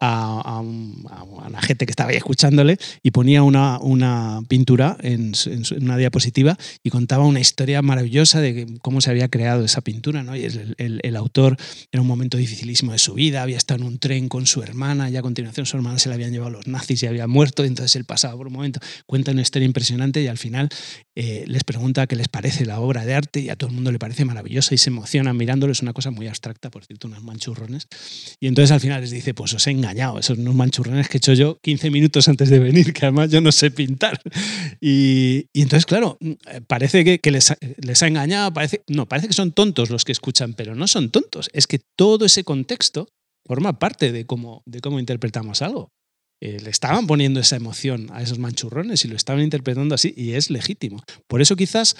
[0.00, 4.96] a, a un- a una gente que estaba ahí escuchándole y ponía una, una pintura
[5.00, 9.80] en, en una diapositiva y contaba una historia maravillosa de cómo se había creado esa
[9.80, 10.22] pintura.
[10.22, 10.36] ¿no?
[10.36, 11.56] Y el, el- autor
[11.90, 15.08] era un momento dificilísimo de su vida, había estado en un tren con su hermana
[15.08, 17.68] y a continuación su hermana se la habían llevado los nazis y había muerto, y
[17.68, 20.68] entonces él pasaba por un momento, cuenta una historia impresionante y al final
[21.14, 23.92] eh, les pregunta qué les parece la obra de arte y a todo el mundo
[23.92, 27.22] le parece maravillosa y se emocionan mirándolo, es una cosa muy abstracta, por cierto, unos
[27.24, 27.86] manchurrones.
[28.38, 31.18] Y entonces al final les dice, pues os he engañado, esos unos manchurrones que he
[31.18, 34.20] hecho yo 15 minutos antes de venir, que además yo no sé pintar.
[34.80, 39.28] Y, entonces, claro, eh, parece que, que les, ha, les ha engañado, parece, no, parece
[39.28, 43.08] que son tontos los que escuchan, pero no son tontos, es que todo ese contexto
[43.46, 45.88] forma parte de cómo, de cómo interpretamos algo.
[46.42, 50.32] Eh, le estaban poniendo esa emoción a esos manchurrones y lo estaban interpretando así y
[50.32, 51.02] es legítimo.
[51.28, 51.96] Por eso quizás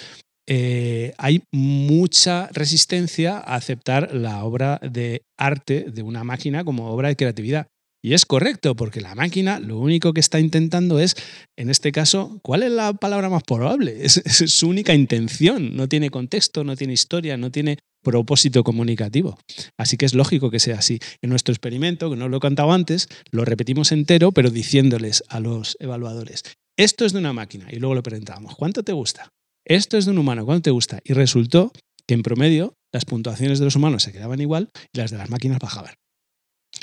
[0.47, 7.09] eh, hay mucha resistencia a aceptar la obra de arte de una máquina como obra
[7.09, 7.67] de creatividad.
[8.03, 11.15] Y es correcto, porque la máquina lo único que está intentando es,
[11.57, 14.05] en este caso, ¿cuál es la palabra más probable?
[14.05, 15.75] Es, su única intención.
[15.75, 19.37] No tiene contexto, no tiene historia, no tiene propósito comunicativo.
[19.77, 20.99] Así que es lógico que sea así.
[21.21, 25.39] En nuestro experimento, que no lo he contado antes, lo repetimos entero, pero diciéndoles a
[25.39, 26.43] los evaluadores,
[26.77, 27.67] esto es de una máquina.
[27.71, 29.29] Y luego le preguntábamos, ¿cuánto te gusta?
[29.65, 30.99] Esto es de un humano, ¿cuánto te gusta?
[31.03, 31.71] Y resultó
[32.07, 35.29] que en promedio las puntuaciones de los humanos se quedaban igual y las de las
[35.29, 35.95] máquinas bajaban.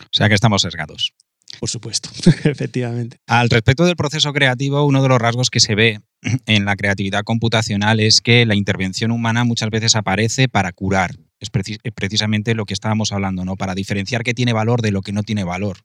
[0.02, 1.14] O sea que estamos sesgados.
[1.60, 2.10] Por supuesto,
[2.44, 3.18] efectivamente.
[3.26, 6.00] Al respecto del proceso creativo, uno de los rasgos que se ve
[6.46, 11.16] en la creatividad computacional es que la intervención humana muchas veces aparece para curar.
[11.40, 13.56] Es, precisamente lo que estábamos hablando, ¿no?
[13.56, 15.78] Para diferenciar qué tiene valor de lo que no tiene valor.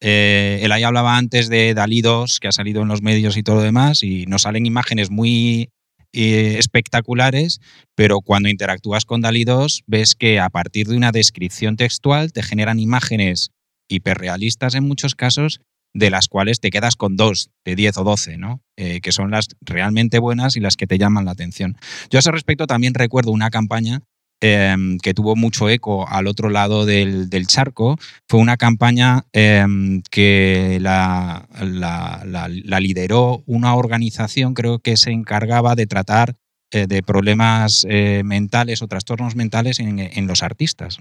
[0.00, 3.42] Eh, el ahí hablaba antes de Dalí 2, que ha salido en los medios y
[3.42, 5.70] todo lo demás, y nos salen imágenes muy
[6.12, 7.60] eh, espectaculares,
[7.94, 12.42] pero cuando interactúas con Dalí 2 ves que a partir de una descripción textual te
[12.42, 13.50] generan imágenes
[13.88, 15.60] hiperrealistas en muchos casos,
[15.94, 18.62] de las cuales te quedas con dos de 10 o 12, ¿no?
[18.76, 21.76] Eh, que son las realmente buenas y las que te llaman la atención.
[22.10, 24.02] Yo a ese respecto también recuerdo una campaña
[24.42, 27.96] em, que tuvo mucho eco al otro lado del, charco.
[28.28, 35.86] Fue una campaña em, que la, la, lideró una organización, creo que se encargaba de
[35.86, 36.34] tratar
[36.72, 40.98] eh, de problemas eh, mentales o trastornos mentales en, en los artistas.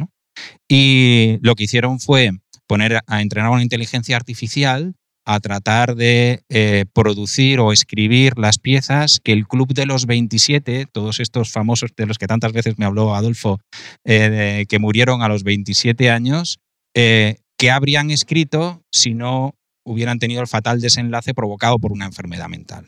[0.70, 2.32] Y lo que hicieron fue
[2.68, 9.20] poner a entrenar una inteligencia artificial a tratar de eh, producir o escribir las piezas
[9.24, 12.86] que el Club de los 27, todos estos famosos de los que tantas veces me
[12.86, 13.60] habló Adolfo,
[14.04, 16.60] eh, que murieron a los 27 años,
[16.96, 22.50] eh, que habrían escrito si no hubieran tenido el fatal desenlace provocado por una enfermedad
[22.50, 22.88] mental.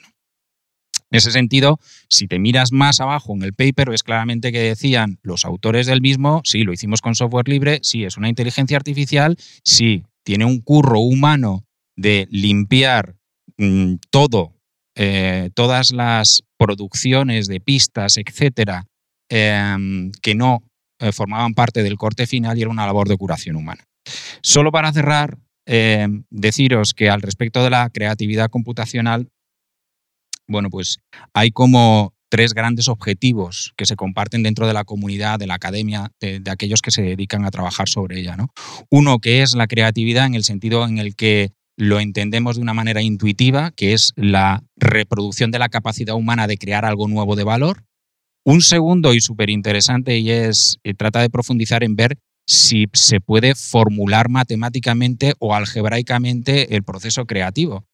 [1.12, 5.20] En ese sentido, si te miras más abajo en el paper, ves claramente que decían
[5.22, 9.38] los autores del mismo, sí, lo hicimos con software libre, sí, es una inteligencia artificial,
[9.64, 13.16] sí, tiene un curro humano de limpiar
[13.58, 14.54] mm, todo,
[14.96, 18.86] eh, todas las producciones de pistas, etcétera,
[19.30, 20.64] em, que no
[21.00, 23.84] eh, formaban parte del corte final y era una labor de curación humana.
[24.42, 29.30] Solo para cerrar, em, deciros que al respecto de la creatividad computacional,
[30.48, 31.00] bueno, pues
[31.34, 36.12] hay como tres grandes objetivos que se comparten dentro de la comunidad, de la academia,
[36.20, 38.36] de, aquellos que se dedican a trabajar sobre ella.
[38.36, 38.48] ¿no?
[38.90, 42.74] Uno que es la creatividad en el sentido en el que lo entendemos de una
[42.74, 47.44] manera intuitiva, que es la reproducción de la capacidad humana de crear algo nuevo de
[47.44, 47.84] valor.
[48.46, 53.22] Un segundo y súper interesante y es, eh, trata de profundizar en ver si se
[53.22, 57.86] puede formular matemáticamente o algebraicamente el proceso creativo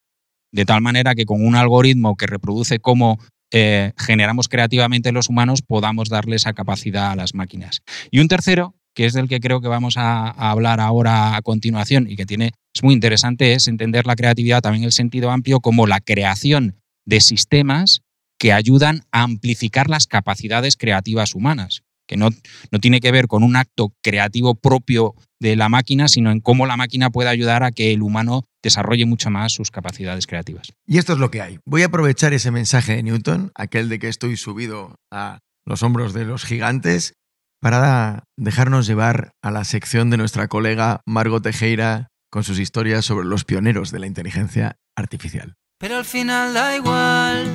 [0.52, 3.20] de tal manera que con un algoritmo que reproduce cómo
[3.52, 7.82] eh, generamos creativamente los humanos podamos darle esa capacidad a las máquinas.
[8.12, 12.10] Y un tercero, que es del que creo que vamos a, hablar ahora a continuación
[12.10, 15.60] y que tiene, es muy interesante, es entender la creatividad también en el sentido amplio
[15.60, 16.76] como la creación
[17.06, 18.02] de sistemas
[18.38, 22.30] que ayudan a amplificar las capacidades creativas humanas que no,
[22.72, 26.66] no tiene que ver con un acto creativo propio de la máquina, sino en cómo
[26.66, 30.74] la máquina puede ayudar a que el humano desarrolle mucho más sus capacidades creativas.
[30.88, 31.60] Y esto es lo que hay.
[31.66, 36.14] Voy a aprovechar ese mensaje de Newton, aquel de que estoy subido a los hombros
[36.14, 37.14] de los gigantes,
[37.62, 43.28] para dejarnos llevar a la sección de nuestra colega Margot Tejera con sus historias sobre
[43.28, 45.56] los pioneros de la inteligencia artificial.
[45.80, 47.48] Pero al final da igual,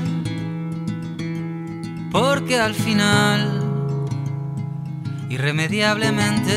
[2.11, 3.65] porque al final
[5.35, 6.55] irremediablemente.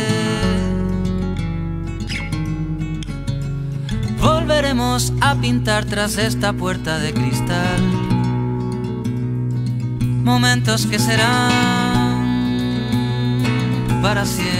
[4.20, 7.82] Volveremos a pintar tras esta puerta de cristal
[10.24, 11.97] momentos que serán
[14.08, 14.56] para siempre.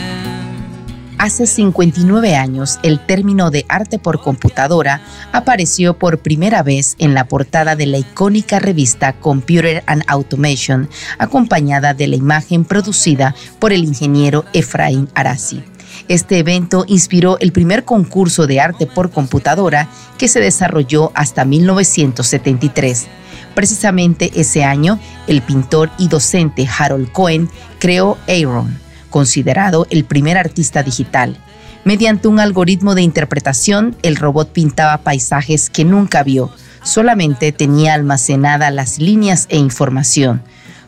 [1.18, 7.30] Hace 59 años, el término de arte por computadora apareció por primera vez en la
[7.30, 13.86] portada de la icónica revista Computer and Automation, acompañada de la imagen producida por el
[13.86, 15.64] ingeniero Efraín Arasi.
[16.10, 23.08] Este evento inspiró el primer concurso de arte por computadora que se desarrolló hasta 1973.
[23.56, 30.84] Precisamente ese año, el pintor y docente Harold Cohen creó Aaron considerado el primer artista
[30.84, 31.38] digital.
[31.84, 36.52] Mediante un algoritmo de interpretación, el robot pintaba paisajes que nunca vio,
[36.84, 40.42] solamente tenía almacenadas las líneas e información.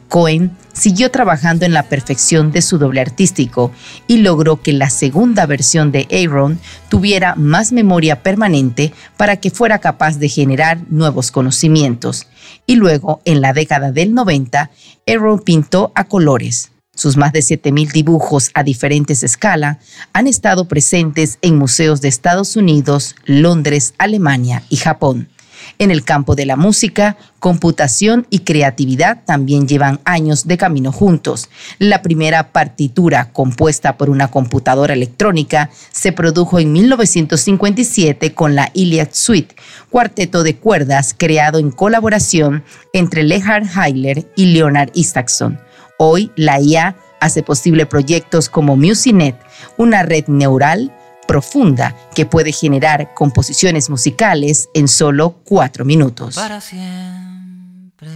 [0.10, 3.72] Cohen siguió trabajando en la perfección de su doble artístico
[4.08, 9.80] y logró que la segunda versión de Aaron tuviera más memoria permanente para que fuera
[9.80, 12.28] capaz de generar nuevos conocimientos.
[12.66, 14.72] Y luego, en la década del 90,
[15.08, 16.72] Aaron pintó a colores.
[17.00, 19.78] Sus más de 7.000 dibujos a diferentes escalas
[20.12, 25.30] han estado presentes en museos de Estados Unidos, Londres, Alemania y Japón.
[25.78, 31.50] En el campo de la música, computación y creatividad también llevan años de camino juntos.
[31.78, 39.12] La primera partitura compuesta por una computadora electrónica se produjo en 1957 con la Iliad
[39.14, 39.56] Suite,
[39.90, 45.62] cuarteto de cuerdas creado en colaboración entre Lehard Heiler y Leonard Isaacson.
[46.02, 49.36] Hoy la IA hace posible proyectos como MusiNet,
[49.76, 50.96] una red neural
[51.28, 56.36] profunda que puede generar composiciones musicales en solo cuatro minutos.
[56.36, 58.08] Para siempre.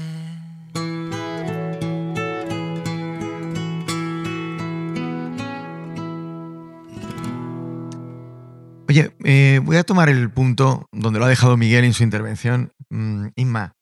[8.88, 12.72] Oye, eh, voy a tomar el punto donde lo ha dejado Miguel en su intervención.
[12.90, 13.74] Mm, Inma,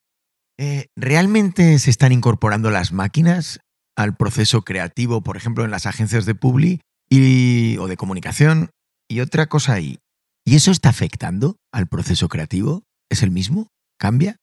[0.57, 3.59] eh, ¿realmente se están incorporando las máquinas
[4.01, 8.69] al proceso creativo, por ejemplo, en las agencias de publi y, o de comunicación?
[9.09, 9.99] Y otra cosa ahí,
[10.45, 12.83] ¿y eso está afectando al proceso creativo?
[13.09, 13.67] ¿Es el mismo?
[13.99, 14.37] ¿Cambia?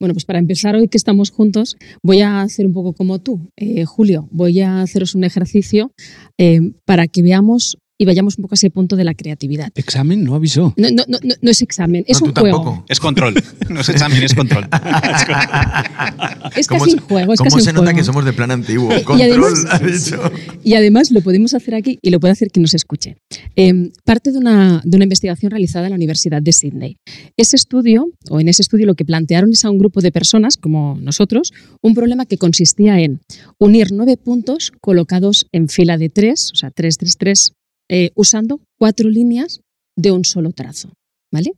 [0.00, 3.48] Bueno, pues para empezar, hoy que estamos juntos, voy a hacer un poco como tú,
[3.56, 4.28] eh, Julio.
[4.32, 5.92] Voy a haceros un ejercicio
[6.38, 9.70] eh, para que veamos y vayamos un poco a ese punto de la creatividad.
[9.74, 10.74] Examen no avisó.
[10.76, 12.56] No, no, no, no- no es examen, es No, un tú juego.
[12.58, 12.84] tampoco.
[12.88, 13.34] Es control.
[13.68, 14.68] No es examen, es control.
[16.56, 17.98] Es ¿Cómo casi un juego, es ¿Cómo casi se un nota juego.
[17.98, 18.94] que somos de plan antiguo?
[18.96, 20.20] Y Control, además- ha dicho.
[20.62, 23.16] Y además lo podemos hacer aquí y lo puede hacer quien nos escuche.
[23.56, 26.96] Eh, parte de una, de una investigación realizada en la Universidad de Sydney.
[27.36, 30.56] Ese estudio, o en ese estudio lo que plantearon es a un grupo de personas,
[30.56, 33.20] como nosotros, un problema que consistía en
[33.58, 37.52] unir nueve puntos colocados en fila de tres, o sea, tres, tres, tres,
[37.92, 39.60] eh, usando cuatro líneas
[39.98, 40.94] de un solo trazo.
[41.30, 41.52] ¿Vale?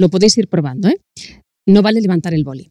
[0.00, 0.98] Lo podéis ir probando, ¿eh?
[1.68, 2.70] No vale levantar el boli.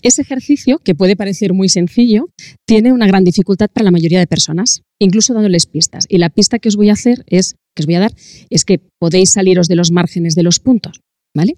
[0.00, 2.28] Ese ejercicio, que puede parecer muy sencillo,
[2.64, 6.06] tiene una gran dificultad para la mayoría de personas, incluso dándoles pistas.
[6.08, 8.14] Y la pista que os voy a hacer es, que os voy a dar,
[8.48, 11.00] es que podéis saliros de los márgenes de los puntos,
[11.34, 11.56] ¿vale?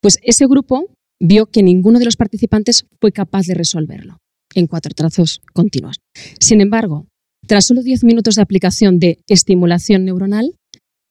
[0.00, 0.86] Pues ese grupo
[1.20, 4.16] vio que ninguno de los participantes fue capaz de resolverlo
[4.54, 5.96] en cuatro trazos continuos.
[6.40, 7.06] Sin embargo,
[7.46, 10.54] tras solo 10 minutos de aplicación de estimulación neuronal,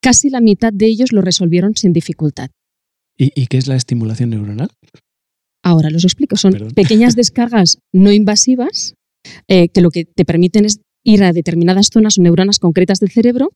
[0.02, 2.50] casi la mitad de ellos lo resolvieron sin dificultad.
[3.18, 4.70] ¿Y, y qué es la estimulación neuronal?
[5.64, 6.36] Ahora los explico.
[6.38, 6.72] Son Perdón.
[6.74, 8.94] pequeñas descargas no invasivas
[9.48, 13.10] eh, que lo que te permiten es ir a determinadas zonas o neuronas concretas del
[13.12, 13.52] cerebro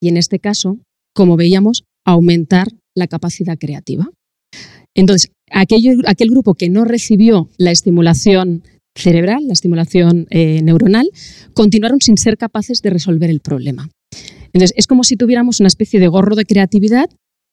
[0.00, 0.78] y en este caso,
[1.14, 4.10] como veíamos, aumentar la capacidad creativa.
[4.94, 8.62] Entonces, aquello- aquel grupo que no recibió la estimulación
[8.96, 11.08] cerebral, la estimulación eh, neuronal,
[11.54, 13.88] continuaron sin ser capaces de resolver el problema.
[14.52, 17.08] Entonces, es como si tuviéramos una especie de gorro de creatividad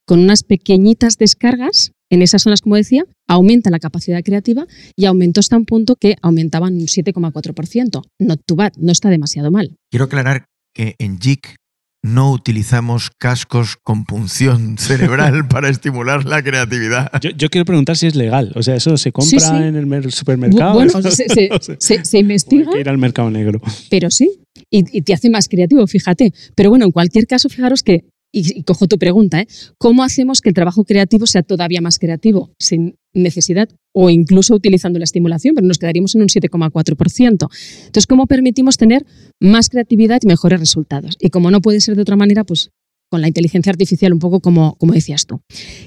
[0.05, 5.39] con unas pequeñitas descargas en esas zonas, como decía, aumenta la capacidad creativa y aumentó
[5.39, 8.01] hasta un punto que aumentaban un 7,4%.
[8.19, 9.75] Not too bad, no está demasiado mal.
[9.89, 11.55] Quiero aclarar que en JIC
[12.03, 17.09] no utilizamos cascos con punción cerebral para estimular la creatividad.
[17.21, 18.51] Yo, yo quiero preguntar si es legal.
[18.55, 19.55] O sea, ¿eso se compra Sí, sí.
[19.55, 20.73] en el mer- supermercado?
[20.73, 23.61] bueno, se, se- O sea, se- se o hay investiga, que ir al mercado negro.
[23.89, 24.29] pero sí,
[24.69, 26.33] y, y te hace más creativo, fíjate.
[26.55, 29.47] Pero bueno, en cualquier caso, fijaros que, y, cojo tu pregunta, ¿eh?
[29.77, 34.97] ¿cómo hacemos que el trabajo creativo sea todavía más creativo sin necesidad o incluso utilizando
[34.99, 35.53] la estimulación?
[35.55, 37.29] Pero nos quedaríamos en un 7,4%.
[37.29, 39.05] Entonces, ¿cómo permitimos tener
[39.39, 41.15] más creatividad y mejores resultados?
[41.19, 42.71] Y como no puede ser de otra manera, pues
[43.13, 45.39] con la inteligencia artificial, un poco como, como decías tú.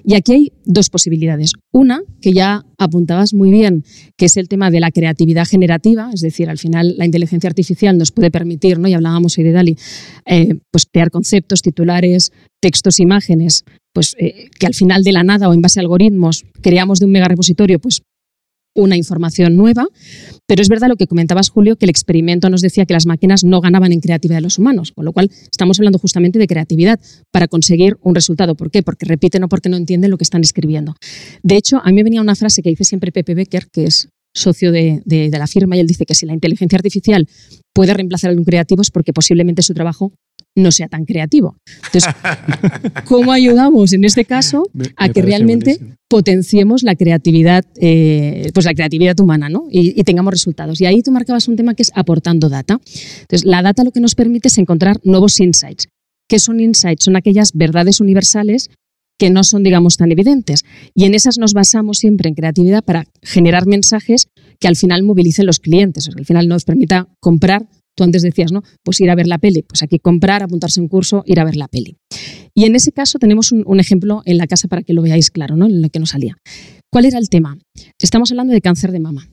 [0.04, 1.54] Y aquí hay dos posibilidades.
[1.72, 3.82] Una, que ya apuntabas muy bien,
[4.16, 7.98] que es el tema de la creatividad generativa, es decir, al final la inteligencia artificial
[7.98, 8.86] nos puede permitir, ¿no?
[8.86, 9.76] y hablábamos hoy de Dali,
[10.24, 15.48] eh, pues crear conceptos, titulares, textos, imágenes, pues eh, que al final de la nada
[15.48, 18.02] o en base a algoritmos creamos de un mega repositorio, pues
[18.76, 19.86] una información nueva,
[20.46, 23.42] pero es verdad lo que comentabas, Julio, que el experimento nos decía que las máquinas
[23.42, 27.00] no ganaban en creatividad de los humanos, con lo cual estamos hablando justamente de creatividad
[27.32, 28.54] para conseguir un resultado.
[28.54, 28.82] ¿Por qué?
[28.82, 30.94] Porque repiten o porque no entienden lo que están escribiendo.
[31.42, 34.08] De hecho, a mí me venía una frase que dice siempre Pepe Becker, que es
[34.36, 37.26] socio de, la firma, y él dice que si la inteligencia artificial
[37.72, 40.12] puede reemplazar a un creativo es porque posiblemente su trabajo
[40.56, 41.56] no sea tan creativo.
[41.84, 42.12] Entonces,
[43.04, 45.96] ¿cómo ayudamos en este caso a que realmente buenísimo.
[46.08, 49.68] potenciemos la creatividad, eh, pues la creatividad humana, ¿no?
[49.70, 50.80] Y, y tengamos resultados.
[50.80, 52.80] Y ahí tú marcabas un tema que es aportando data.
[53.20, 55.88] Entonces, la data lo que nos permite es encontrar nuevos insights.
[56.28, 57.04] ¿Qué son insights?
[57.04, 58.70] Son aquellas verdades universales
[59.18, 60.64] que no son, digamos, tan evidentes.
[60.94, 65.46] Y en esas nos basamos siempre en creatividad para generar mensajes que al final movilicen
[65.46, 67.66] los clientes, o sea, que al final nos permita comprar.
[67.96, 68.62] Tú antes decías, ¿no?
[68.84, 69.62] Pues ir a ver la peli.
[69.62, 71.96] Pues aquí comprar, apuntarse un curso, ir a ver la peli.
[72.54, 75.30] Y en ese caso tenemos un, un ejemplo en la casa para que lo veáis
[75.30, 75.66] claro, ¿no?
[75.66, 76.36] En lo que nos salía.
[76.92, 77.58] ¿Cuál era el tema?
[78.00, 79.28] Estamos hablando de cáncer de mama.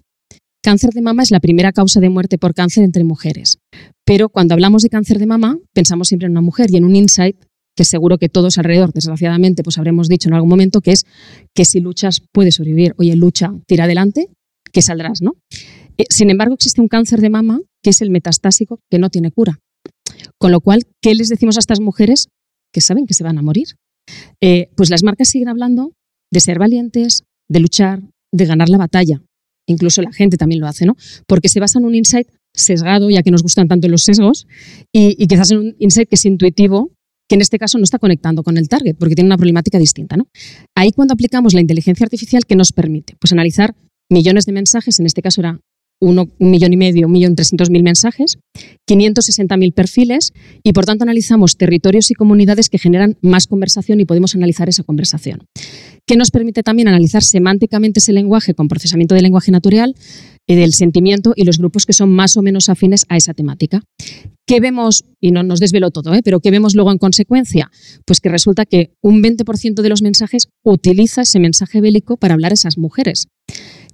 [0.64, 3.57] Cáncer de mama es la primera causa de muerte por cáncer entre mujeres.
[4.05, 6.95] Pero cuando hablamos de cáncer de mama, pensamos siempre en una mujer y en un
[6.95, 7.36] insight
[7.76, 11.05] que seguro que todos alrededor, desgraciadamente, pues habremos dicho en algún momento, que es
[11.53, 12.93] que si luchas puedes sobrevivir.
[12.97, 14.30] Oye, lucha, tira adelante,
[14.72, 15.34] que saldrás, ¿no?
[15.97, 19.32] Eh, sin embargo, existe un cáncer de mama que es el metastásico que no tiene
[19.32, 19.60] cura.
[20.40, 22.30] Con lo cual, ¿qué les decimos a estas mujeres
[22.74, 23.68] que saben que se van a morir?
[24.42, 25.94] Eh, pues las marcas siguen hablando
[26.32, 29.22] de ser valientes, de luchar, de ganar la batalla.
[29.68, 30.96] Incluso la gente también lo hace, ¿no?
[31.28, 34.48] Porque se basa en un insight sesgado, ya que nos gustan tanto los sesgos,
[34.92, 36.92] y, quizás en un insight que es intuitivo,
[37.30, 40.18] que en este caso no está conectando con el target porque tiene una problemática distinta.
[40.18, 40.28] ¿no?
[40.76, 43.16] Ahí cuando aplicamos la inteligencia artificial, ¿qué nos permite?
[43.20, 43.76] Pues analizar
[44.10, 45.60] millones de mensajes, en este caso era
[46.10, 48.38] un millón y medio, un millón trescientos mil mensajes,
[48.86, 50.34] 560 mil perfiles
[50.64, 54.84] y por tanto analizamos territorios y comunidades que generan más conversación y podemos analizar esa
[54.84, 55.47] conversación.
[56.06, 59.95] ¿Qué nos permite también analizar semánticamente ese lenguaje con procesamiento de lenguaje natural,
[60.45, 63.82] eh, del sentimiento y los grupos que son más o menos afines a esa temática.
[64.45, 65.06] ¿Qué vemos?
[65.22, 66.22] Y no nos desvelo todo, ¿eh?
[66.22, 67.72] pero ¿qué vemos luego en consecuencia?
[68.06, 72.51] Pues que resulta que un 20% de los mensajes utiliza ese mensaje bélico para hablar
[72.51, 73.28] a esas mujeres.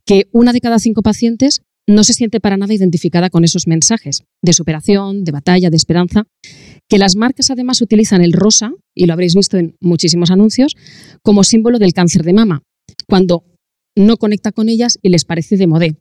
[0.08, 4.24] Que una de cada cinco pacientes no se siente para nada identificada con esos mensajes
[4.44, 6.28] de superación, de batalla, de esperanza,
[6.88, 10.76] que las marcas además utilizan el rosa, y lo habréis visto en muchísimos anuncios,
[11.24, 12.62] como símbolo del cáncer de mama,
[13.08, 13.44] cuando
[13.98, 15.96] no conecta con ellas y les parece de modé.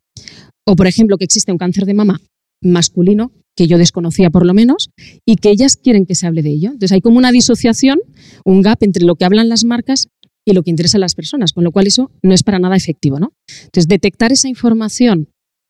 [0.65, 2.21] O, por ejemplo, que existe un cáncer de mama
[2.61, 4.91] masculino, que yo desconocía por lo menos,
[5.25, 6.69] y que ellas quieren que se hable de ello.
[6.69, 7.99] Entonces hay como una disociación,
[8.45, 10.07] un gap entre lo que hablan las marcas
[10.45, 12.75] y lo que interesa a las personas, con lo cual eso no es para nada
[12.75, 13.19] efectivo.
[13.19, 13.33] ¿no?
[13.63, 15.29] Entonces, detectar esa información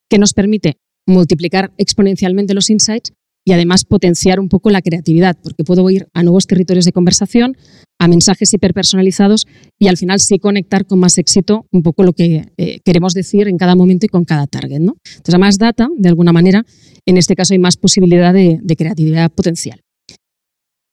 [0.09, 3.13] que nos permite multiplicar exponencialmente los insights
[3.45, 7.55] y además potenciar un poco la creatividad, porque puedo ir a nuevos territorios de conversación,
[7.99, 9.47] a mensajes hiperpersonalizados
[9.79, 13.47] y al final sí conectar con más éxito un poco lo que eh, queremos decir
[13.47, 14.79] en cada momento y con cada target.
[14.79, 14.97] ¿no?
[15.05, 16.63] Entonces, a más data, de alguna manera,
[17.05, 19.81] en este caso hay más posibilidad de, creatividad potencial.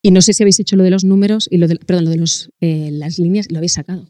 [0.03, 2.11] Y no sé si habéis hecho lo de los números y lo de, perdón, lo
[2.11, 4.07] de los, eh, las líneas, lo habéis sacado.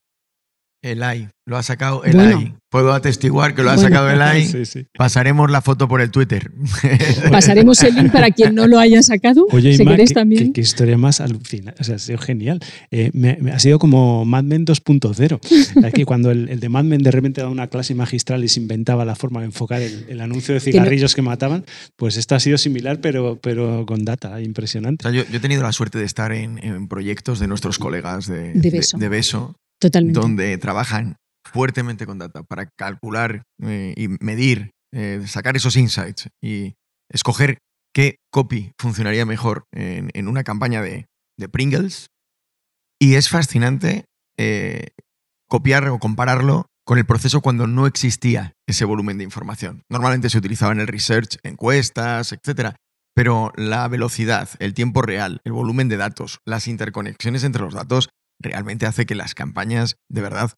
[0.86, 2.54] El AI, lo ha sacado el AI.
[2.70, 4.52] Puedo atestiguar que lo ha sacado el AI.
[4.96, 6.52] Pasaremos la foto por el Twitter.
[7.30, 9.48] Pasaremos el link para quien no lo haya sacado.
[9.50, 10.52] Oye, si qué, también.
[10.52, 11.80] Qué, historia más alucinante.
[11.80, 12.60] O sea, ha sido genial.
[12.92, 15.84] Eh, me, ha sido como Mad Men 2.0.
[15.84, 19.04] Aquí cuando el, de Mad Men de repente daba una clase magistral y se inventaba
[19.04, 21.64] la forma de enfocar el, anuncio de cigarrillos que, mataban,
[21.96, 24.40] pues esto ha sido similar, pero, pero con data.
[24.40, 25.12] Impresionante.
[25.12, 29.56] yo, he tenido la suerte de estar en, proyectos de nuestros colegas de, de Beso
[29.80, 36.74] donde trabajan fuertemente con data para calcular eh, y medir, eh, sacar esos insights y
[37.08, 37.58] escoger
[37.94, 41.06] qué copy funcionaría mejor en, una campaña de,
[41.50, 42.08] Pringles.
[42.98, 44.06] Y es fascinante
[44.38, 44.88] eh,
[45.48, 49.82] copiar o compararlo con el proceso cuando no existía ese volumen de información.
[49.90, 52.74] Normalmente se utilizaba en el research, encuestas, etc.
[53.14, 58.08] Pero la velocidad, el tiempo real, el volumen de datos, las interconexiones entre los datos
[58.38, 60.52] realmente hace que las campañas de verdad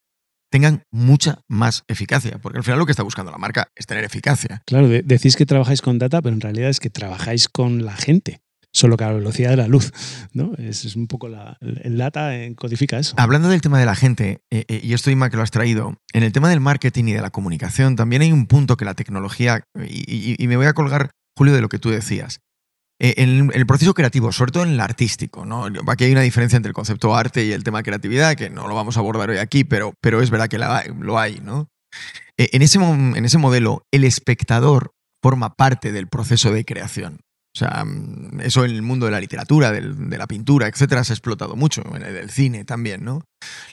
[0.51, 4.05] tengan mucha más eficacia, porque al final lo que está buscando la marca es tener
[4.05, 4.63] eficacia.
[4.67, 8.41] Claro, decís que trabajáis con data, pero en realidad es que trabajáis con la gente,
[8.73, 9.93] solo que a la velocidad de la luz,
[10.33, 10.55] ¿no?
[10.57, 13.15] Es, un poco la, el data codifica eso.
[13.19, 15.99] Hablando del tema de la gente, eh, eh, y esto Ima que lo has traído,
[16.13, 18.95] en el tema del marketing y de la comunicación también hay un punto que la
[18.95, 22.41] tecnología, y me voy a colgar, Julio, de lo que tú decías.
[23.01, 25.45] Eh, en el proceso creativo, sobre todo en el artístico.
[25.45, 25.67] ¿no?
[25.87, 28.75] Aquí hay una diferencia entre el concepto arte y el tema creatividad, que no lo
[28.75, 31.41] vamos a abordar hoy aquí, pero, es verdad que lo hay.
[31.43, 31.69] ¿no?
[32.37, 34.93] Eh, en, ese, modelo, el espectador
[35.23, 37.21] forma parte del proceso de creación.
[37.61, 41.57] Mm, eso en el mundo de la literatura, de la pintura, etcétera, se ha explotado
[41.57, 43.23] mucho, en el del cine también, ¿no?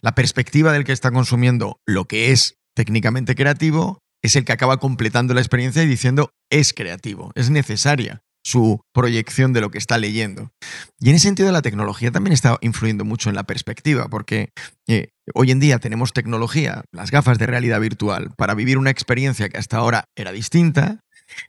[0.02, 4.78] La perspectiva del que está consumiendo lo que es técnicamente creativo es el que acaba
[4.78, 9.98] completando la experiencia y diciendo es creativo, es necesaria su proyección de lo que está
[9.98, 10.52] leyendo.
[11.00, 14.50] Y en ese sentido la tecnología también está influyendo mucho en la perspectiva, porque
[14.88, 19.50] eh, hoy en día tenemos tecnología, las gafas de realidad virtual, para vivir una experiencia
[19.50, 21.00] que hasta ahora era distinta.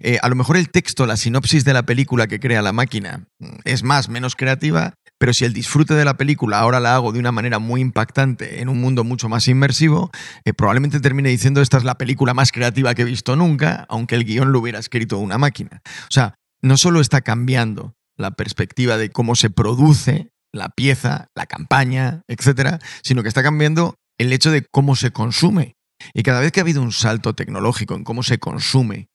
[0.00, 3.26] Eh, a lo mejor el texto, la sinopsis de la película que crea la máquina
[3.38, 7.12] mm, es más, menos creativa, pero si el disfrute de la película ahora la hago
[7.12, 10.10] de una manera muy impactante en un mundo mucho más inmersivo,
[10.46, 14.14] eh, probablemente termine diciendo esta es la película más creativa que he visto nunca, aunque
[14.14, 15.82] el guion lo hubiera escrito una máquina.
[15.84, 16.34] O sea,
[16.66, 22.80] no solo está cambiando la perspectiva de cómo se produce la pieza, la campaña, etcétera,
[23.02, 25.76] sino que está cambiando el hecho de cómo se consume.
[26.12, 29.08] Y cada vez que ha habido un salto tecnológico en cómo se consume,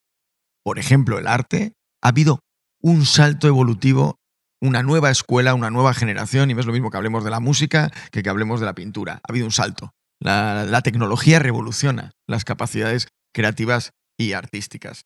[0.63, 2.39] por ejemplo, el arte, ha habido
[2.81, 4.19] un salto evolutivo,
[4.61, 7.39] una nueva escuela, una nueva generación, y no es lo mismo que hablemos de la
[7.39, 9.15] música que que hablemos de la pintura.
[9.15, 9.91] Ha habido un salto.
[10.19, 15.05] La, la tecnología revoluciona las capacidades creativas y artísticas.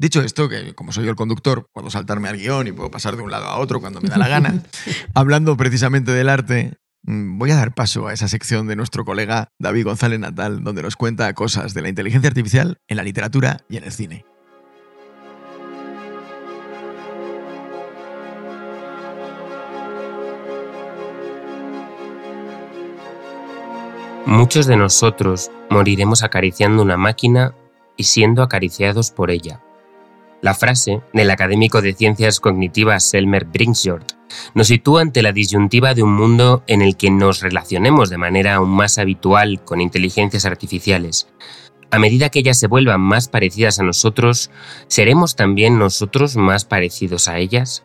[0.00, 3.16] Dicho esto, que como soy yo el conductor, puedo saltarme al guion y puedo pasar
[3.16, 4.62] de un lado a otro cuando me da la gana,
[5.14, 9.48] hablando precisamente del arte, mm, voy a dar paso a esa sección de nuestro colega
[9.58, 13.76] David González Natal, donde nos cuenta cosas de la inteligencia artificial en la literatura y
[13.76, 14.24] en el cine.
[24.24, 27.54] Muchos de nosotros moriremos acariciando una máquina
[27.98, 29.60] y siendo acariciados por ella.
[30.42, 34.04] La frase del académico de ciencias cognitivas Selmer Bringsjord
[34.54, 38.54] nos sitúa ante la disyuntiva de un mundo en el que nos relacionemos de manera
[38.54, 41.28] aún más habitual con inteligencias artificiales.
[41.90, 44.50] A medida que ellas se vuelvan más parecidas a nosotros,
[44.86, 47.84] ¿seremos también nosotros más parecidos a ellas?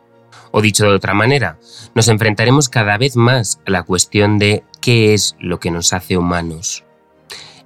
[0.50, 1.58] O dicho de otra manera,
[1.94, 6.16] nos enfrentaremos cada vez más a la cuestión de qué es lo que nos hace
[6.16, 6.85] humanos.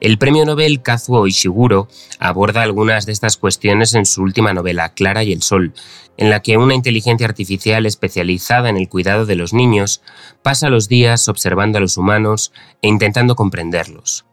[0.01, 1.87] El premio Nobel Kazuo Ishiguro
[2.19, 5.75] aborda algunas de estas cuestiones en su última novela, Clara y el Sol,
[6.17, 10.01] en la que una inteligencia artificial especializada en el cuidado de los niños
[10.43, 14.25] pasa los días observando a los humanos e intentando comprenderlos.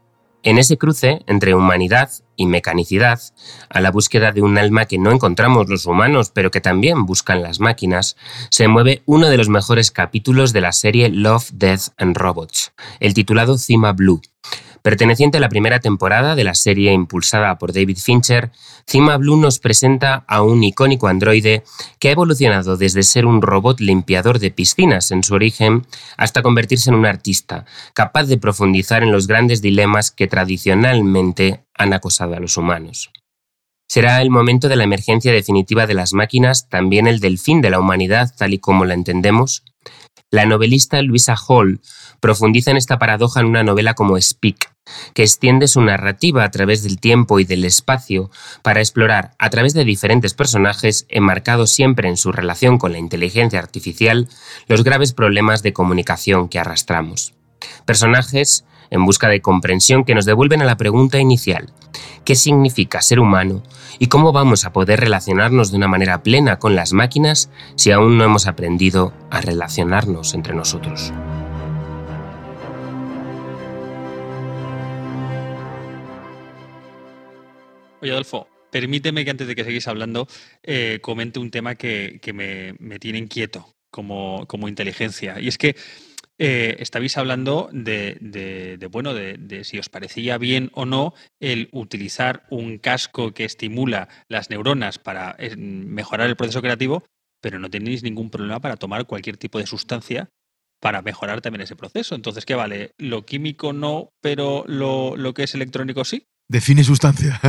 [0.41, 3.19] En ese cruce entre humanidad y mecanicidad,
[3.69, 7.41] a la búsqueda de un alma que no encontramos los humanos, pero que también buscan
[7.41, 8.15] las máquinas,
[8.49, 13.13] se mueve uno de los mejores capítulos de la serie Love, Death and Robots, el
[13.13, 14.21] titulado Cima Blue,
[14.87, 18.51] Perteneciente a la primera temporada de la serie impulsada por David Fincher,
[18.87, 21.65] Cima Blue nos presenta a un icónico androide
[21.99, 25.85] que ha evolucionado desde ser un robot limpiador de piscinas en su origen
[26.15, 31.91] hasta convertirse en un artista, capaz de profundizar en los grandes dilemas que tradicionalmente han
[31.91, 33.11] acosado a los humanos.
[33.89, 37.71] ¿Será el momento de la emergencia definitiva de las máquinas también el del fin de
[37.71, 39.65] la humanidad tal y como la entendemos?
[40.29, 41.81] La novelista Luisa Hall
[42.19, 44.73] profundiza en esta paradoja en una novela como Speak,
[45.13, 48.29] que extiende su narrativa a través del tiempo y del espacio
[48.61, 53.59] para explorar, a través de diferentes personajes enmarcados siempre en su relación con la inteligencia
[53.59, 54.27] artificial,
[54.67, 57.33] los graves problemas de comunicación que arrastramos.
[57.85, 61.71] Personajes en busca de comprensión que nos devuelven a la pregunta inicial,
[62.23, 63.63] ¿qué significa ser humano
[63.99, 68.17] y cómo vamos a poder relacionarnos de una manera plena con las máquinas si aún
[68.17, 71.13] no hemos aprendido a relacionarnos entre nosotros?
[78.01, 80.27] Oye, Adolfo, permíteme que antes de que seguís hablando,
[80.63, 85.39] eh, comente un tema que, me, tiene inquieto como, como inteligencia.
[85.39, 85.75] Y es que
[86.39, 92.77] eh, estabais hablando de, bueno, de, si os parecía bien o no el utilizar un
[92.77, 97.03] casco que estimula las neuronas para eh, mejorar el proceso creativo,
[97.41, 100.29] pero no tenéis ningún problema para tomar cualquier tipo de sustancia
[100.79, 102.13] para mejorar también ese proceso.
[102.13, 102.91] Entonces, ¿qué vale?
[102.97, 106.27] Lo químico no, pero lo, lo que es electrónico sí.
[106.49, 107.41] Define sustancia.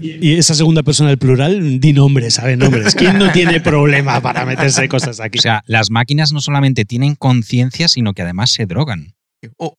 [0.00, 2.56] y esa segunda persona del plural, di nombres, ¿sabe?
[2.56, 2.94] Nombres.
[2.94, 5.38] ¿Quién no tiene problema para meterse cosas aquí?
[5.38, 9.14] O sea, las máquinas no solamente tienen conciencia, sino que además se drogan.
[9.58, 9.76] O,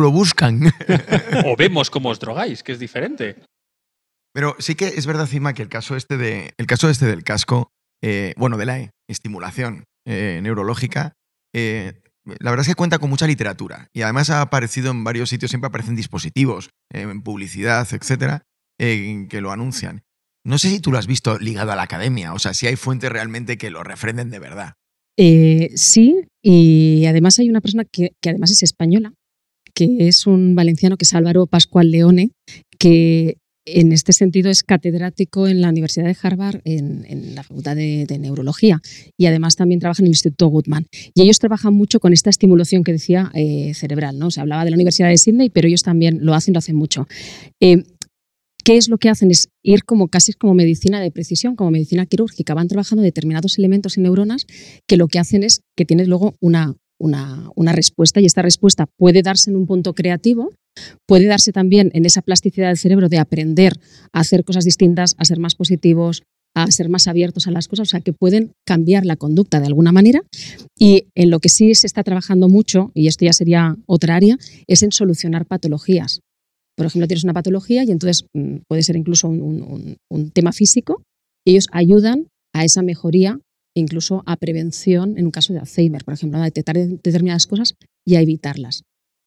[0.00, 0.72] lo buscan.
[1.44, 3.36] o vemos cómo os drogáis, que es diferente.
[4.34, 7.22] Pero sí que es verdad, Cima, que el caso este, de, el caso este del
[7.22, 7.70] casco,
[8.02, 11.12] eh, bueno, de la estimulación eh, neurológica,
[11.54, 12.02] eh,
[12.40, 15.50] la verdad es que cuenta con mucha literatura y además ha aparecido en varios sitios,
[15.50, 18.42] siempre aparecen dispositivos, en publicidad, etcétera,
[18.78, 20.02] que lo anuncian.
[20.44, 22.76] No sé si tú lo has visto ligado a la academia, o sea, si hay
[22.76, 24.74] fuentes realmente que lo refrenden de verdad.
[25.16, 29.14] Eh, sí, y además hay una persona que, que, además es española,
[29.74, 32.30] que es un valenciano que es Álvaro Pascual Leone,
[32.78, 38.06] que en este sentido es catedrático en la Universidad de Harvard en, la Facultad de,
[38.18, 38.80] Neurología
[39.18, 40.86] y además también trabaja en el Instituto Goodman.
[41.14, 44.18] Y ellos trabajan mucho con esta estimulación que decía eh, cerebral.
[44.18, 44.30] ¿no?
[44.30, 47.06] Se hablaba de la Universidad de Sydney, pero ellos también lo hacen, lo hacen mucho.
[47.60, 47.82] Eh,
[48.64, 49.30] ¿Qué es lo que hacen?
[49.30, 52.54] Es ir como casi como medicina de precisión, como medicina quirúrgica.
[52.54, 54.46] Van trabajando determinados elementos y neuronas
[54.88, 58.86] que lo que hacen es que tienes luego una, una, una, respuesta y esta respuesta
[58.98, 60.52] puede darse en un punto creativo,
[61.06, 63.74] puede darse también en esa plasticidad del cerebro de aprender
[64.12, 66.22] a hacer cosas distintas, a ser más positivos,
[66.56, 69.66] a ser más abiertos a las cosas, o sea, que pueden cambiar la conducta de
[69.66, 70.22] alguna manera.
[70.78, 74.38] Y en lo que sí se está trabajando mucho, y esto ya sería otra área,
[74.66, 76.20] es en solucionar patologías.
[76.74, 79.96] Por ejemplo, tienes una patología y entonces mm, puede ser incluso un,
[80.32, 81.02] tema físico,
[81.46, 83.38] ellos ayudan a esa mejoría
[83.80, 87.74] incluso a prevención en un caso de Alzheimer, por ejemplo, a detectar determinadas cosas
[88.04, 88.82] y a evitarlas.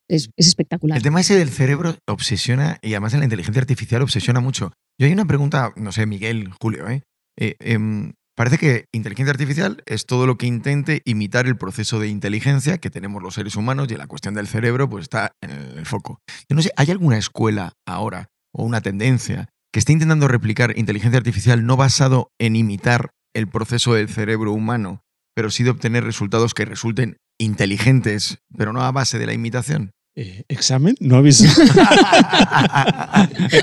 [0.10, 0.98] Es, espectacular.
[0.98, 4.74] El tema ese del cerebro obsesiona y además en la inteligencia artificial obsesiona mucho.
[5.00, 7.04] Yo hay una pregunta, no sé, Miguel, Julio, ¿eh?
[7.38, 12.08] eh em, parece que inteligencia artificial es todo lo que intente imitar el proceso de
[12.08, 15.86] inteligencia que tenemos los seres humanos y la cuestión del cerebro pues está en el
[15.86, 16.22] foco.
[16.50, 21.20] Yo no sé, ¿hay alguna escuela ahora o una tendencia que esté intentando replicar inteligencia
[21.20, 25.04] artificial no basado en imitar el proceso del cerebro humano,
[25.36, 29.92] pero sí de obtener resultados que resulten inteligentes, pero no a base de la imitación.
[30.22, 30.98] Eh, ¿Examen?
[31.00, 31.42] ¿No habéis...?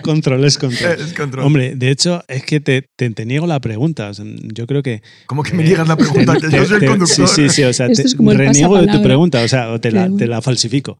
[0.03, 0.93] control, es control.
[0.99, 1.45] Es control.
[1.45, 4.11] Hombre, de hecho, es que te, te, niego la pregunta.
[4.55, 5.03] yo creo que...
[5.27, 6.35] ¿Cómo que me niegas la pregunta?
[6.41, 7.29] que yo soy el conductor.
[7.29, 7.63] Sí, sí, sí.
[7.63, 9.43] O sea, te, reniego de tu pregunta.
[9.43, 10.97] O sea, te, la, te la falsifico.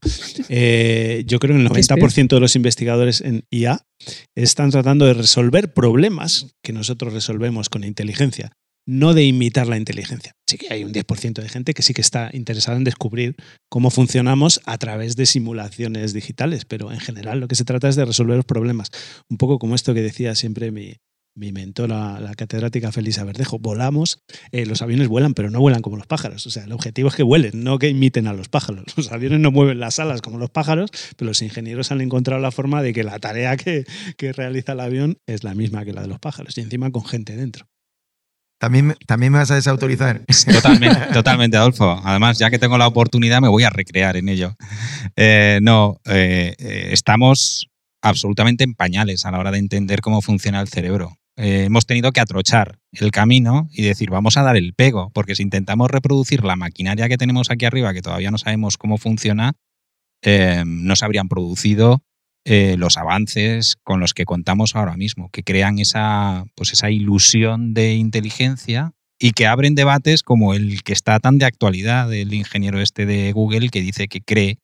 [0.47, 3.81] Eh, yo creo que el 90% de los investigadores en IA
[4.35, 8.51] están tratando de resolver problemas que nosotros resolvemos con inteligencia
[8.87, 10.33] no de imitar la inteligencia.
[10.47, 13.35] Sí que hay un 10% de gente que sí que está interesada en descubrir
[13.69, 17.97] cómo funcionamos a través de simulaciones digitales, pero en general lo que se trata es
[17.97, 18.89] de resolver los problemas.
[19.29, 20.95] Un poco como esto que decía siempre mi,
[21.35, 24.23] mi mentora, la catedrática Felisa Verdejo, volamos,
[24.53, 26.47] eh, los aviones vuelan, pero no vuelan como los pájaros.
[26.47, 28.85] O sea, el objetivo es que vuelen, no que imiten a los pájaros.
[28.95, 32.51] Los aviones no mueven las alas como los pájaros, pero los ingenieros han encontrado la
[32.51, 33.85] forma de que la tarea que,
[34.17, 37.05] que realiza el avión es la misma que la de los pájaros, y encima con
[37.05, 37.67] gente dentro.
[38.59, 40.21] ¿También, ¿También me vas a desautorizar?
[41.13, 42.01] Totalmente, Adolfo.
[42.03, 44.55] Además, ya que tengo la oportunidad, me voy a recrear en ello.
[45.15, 47.67] Eh, no, eh, eh, estamos
[48.01, 51.17] absolutamente en pañales a la hora de entender cómo funciona el cerebro.
[51.39, 55.43] Hemos tenido que atrochar el camino y decir, vamos a dar el pego, porque si
[55.43, 59.53] intentamos reproducir la maquinaria que tenemos aquí arriba, que todavía no sabemos cómo funciona,
[60.65, 62.01] no se habrían producido
[62.49, 67.73] eh, los avances con los que contamos ahora mismo, que crean esa, pues esa ilusión
[67.73, 72.79] de inteligencia y que abren debates como el que está tan de actualidad, el ingeniero
[72.79, 74.59] este de Google que dice que cree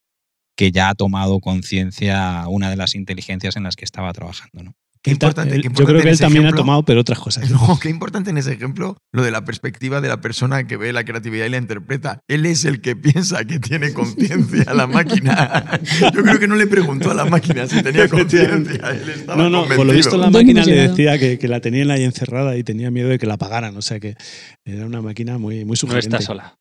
[0.55, 4.63] que ya ha tomado conciencia una de las inteligencias en las que estaba trabajando.
[4.63, 4.75] ¿no?
[5.03, 7.49] Qué importante, qué Yo creo que él también ha tomado, pero otras cosas.
[7.51, 10.93] No, qué importante en ese ejemplo lo de la perspectiva de la persona que ve
[10.93, 12.19] la creatividad y la interpreta.
[12.29, 15.79] Él es el que piensa que tiene conciencia la máquina.
[16.13, 18.91] Yo creo que no le preguntó a la máquina si tenía conciencia.
[18.91, 19.93] Él estaba No, no, por lo convencido.
[19.97, 23.09] visto la ¿Dónde máquina le decía que, que la tenían ahí encerrada y tenía miedo
[23.09, 23.75] de que la apagaran.
[23.75, 24.15] O sea que
[24.63, 26.15] era una máquina muy, muy No sugerente.
[26.15, 26.55] está sola.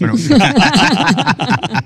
[0.00, 0.14] Bueno,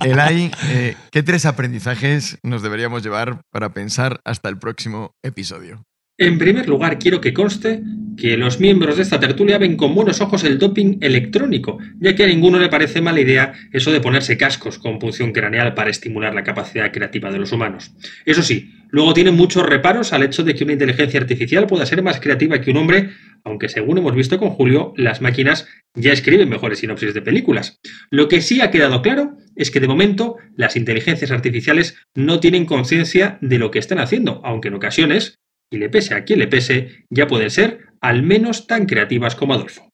[0.04, 5.82] Elai, eh, ¿qué tres aprendizajes nos deberíamos llevar para pensar hasta el próximo episodio?
[6.18, 7.82] En primer lugar, quiero que conste
[8.16, 12.24] que los miembros de esta tertulia ven con buenos ojos el doping electrónico, ya que
[12.24, 16.34] a ninguno le parece mala idea eso de ponerse cascos con punción craneal para estimular
[16.34, 17.92] la capacidad creativa de los humanos.
[18.24, 22.02] Eso sí, luego tienen muchos reparos al hecho de que una inteligencia artificial pueda ser
[22.02, 23.10] más creativa que un hombre,
[23.44, 27.78] aunque según hemos visto con Julio, las máquinas ya escriben mejores sinopsis de películas.
[28.10, 32.64] Lo que sí ha quedado claro es que de momento las inteligencias artificiales no tienen
[32.64, 35.38] conciencia de lo que están haciendo, aunque en ocasiones
[35.70, 39.54] y le pese a quien le pese, ya pueden ser al menos tan creativas como
[39.54, 39.88] Adolfo.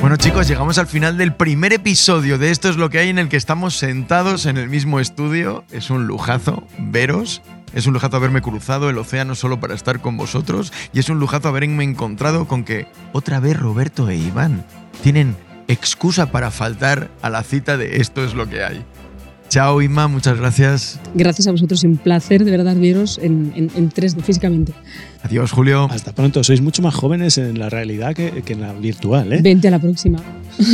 [0.00, 3.18] Bueno chicos, llegamos al final del primer episodio de Esto es lo que hay en
[3.18, 5.64] el que estamos sentados en el mismo estudio.
[5.70, 7.42] Es un lujazo veros.
[7.74, 10.72] Es un lujazo haberme cruzado el océano solo para estar con vosotros.
[10.92, 14.64] Y es un lujazo haberme encontrado con que otra vez Roberto e Iván
[15.02, 15.36] tienen
[15.68, 18.84] excusa para faltar a la cita de Esto es lo que hay.
[19.48, 21.00] Chao Inma, muchas gracias.
[21.14, 24.72] Gracias a vosotros, un placer de verdad veros en, en, en 3D físicamente.
[25.22, 25.88] Adiós Julio.
[25.90, 26.42] Hasta pronto.
[26.42, 29.40] Sois mucho más jóvenes en la realidad que, que en la virtual, ¿eh?
[29.42, 30.18] Vente a la próxima.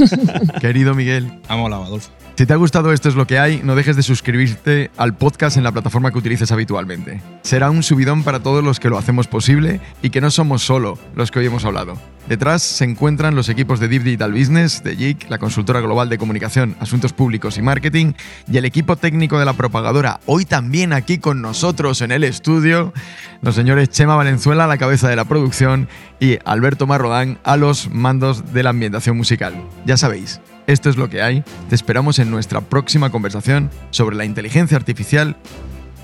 [0.60, 1.30] Querido Miguel.
[1.48, 2.10] Ha molado, Adolfo.
[2.36, 5.56] Si te ha gustado esto es lo que hay, no dejes de suscribirte al podcast
[5.56, 7.22] en la plataforma que utilices habitualmente.
[7.40, 10.98] Será un subidón para todos los que lo hacemos posible y que no somos solo
[11.14, 11.96] los que hoy hemos hablado.
[12.28, 16.18] Detrás se encuentran los equipos de Deep Digital Business, de JIC, la consultora global de
[16.18, 18.12] comunicación, asuntos públicos y marketing,
[18.50, 22.92] y el equipo técnico de la propagadora, hoy también aquí con nosotros en el estudio,
[23.40, 25.88] los señores Chema Valenzuela a la cabeza de la producción
[26.20, 29.54] y Alberto Marrodán a los mandos de la ambientación musical.
[29.86, 31.42] Ya sabéis, esto es lo que hay.
[31.70, 35.38] Te esperamos en nuestra próxima conversación sobre la inteligencia artificial,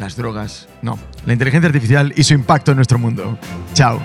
[0.01, 3.39] las drogas, no, la inteligencia artificial y su impacto en nuestro mundo.
[3.75, 4.01] Chao.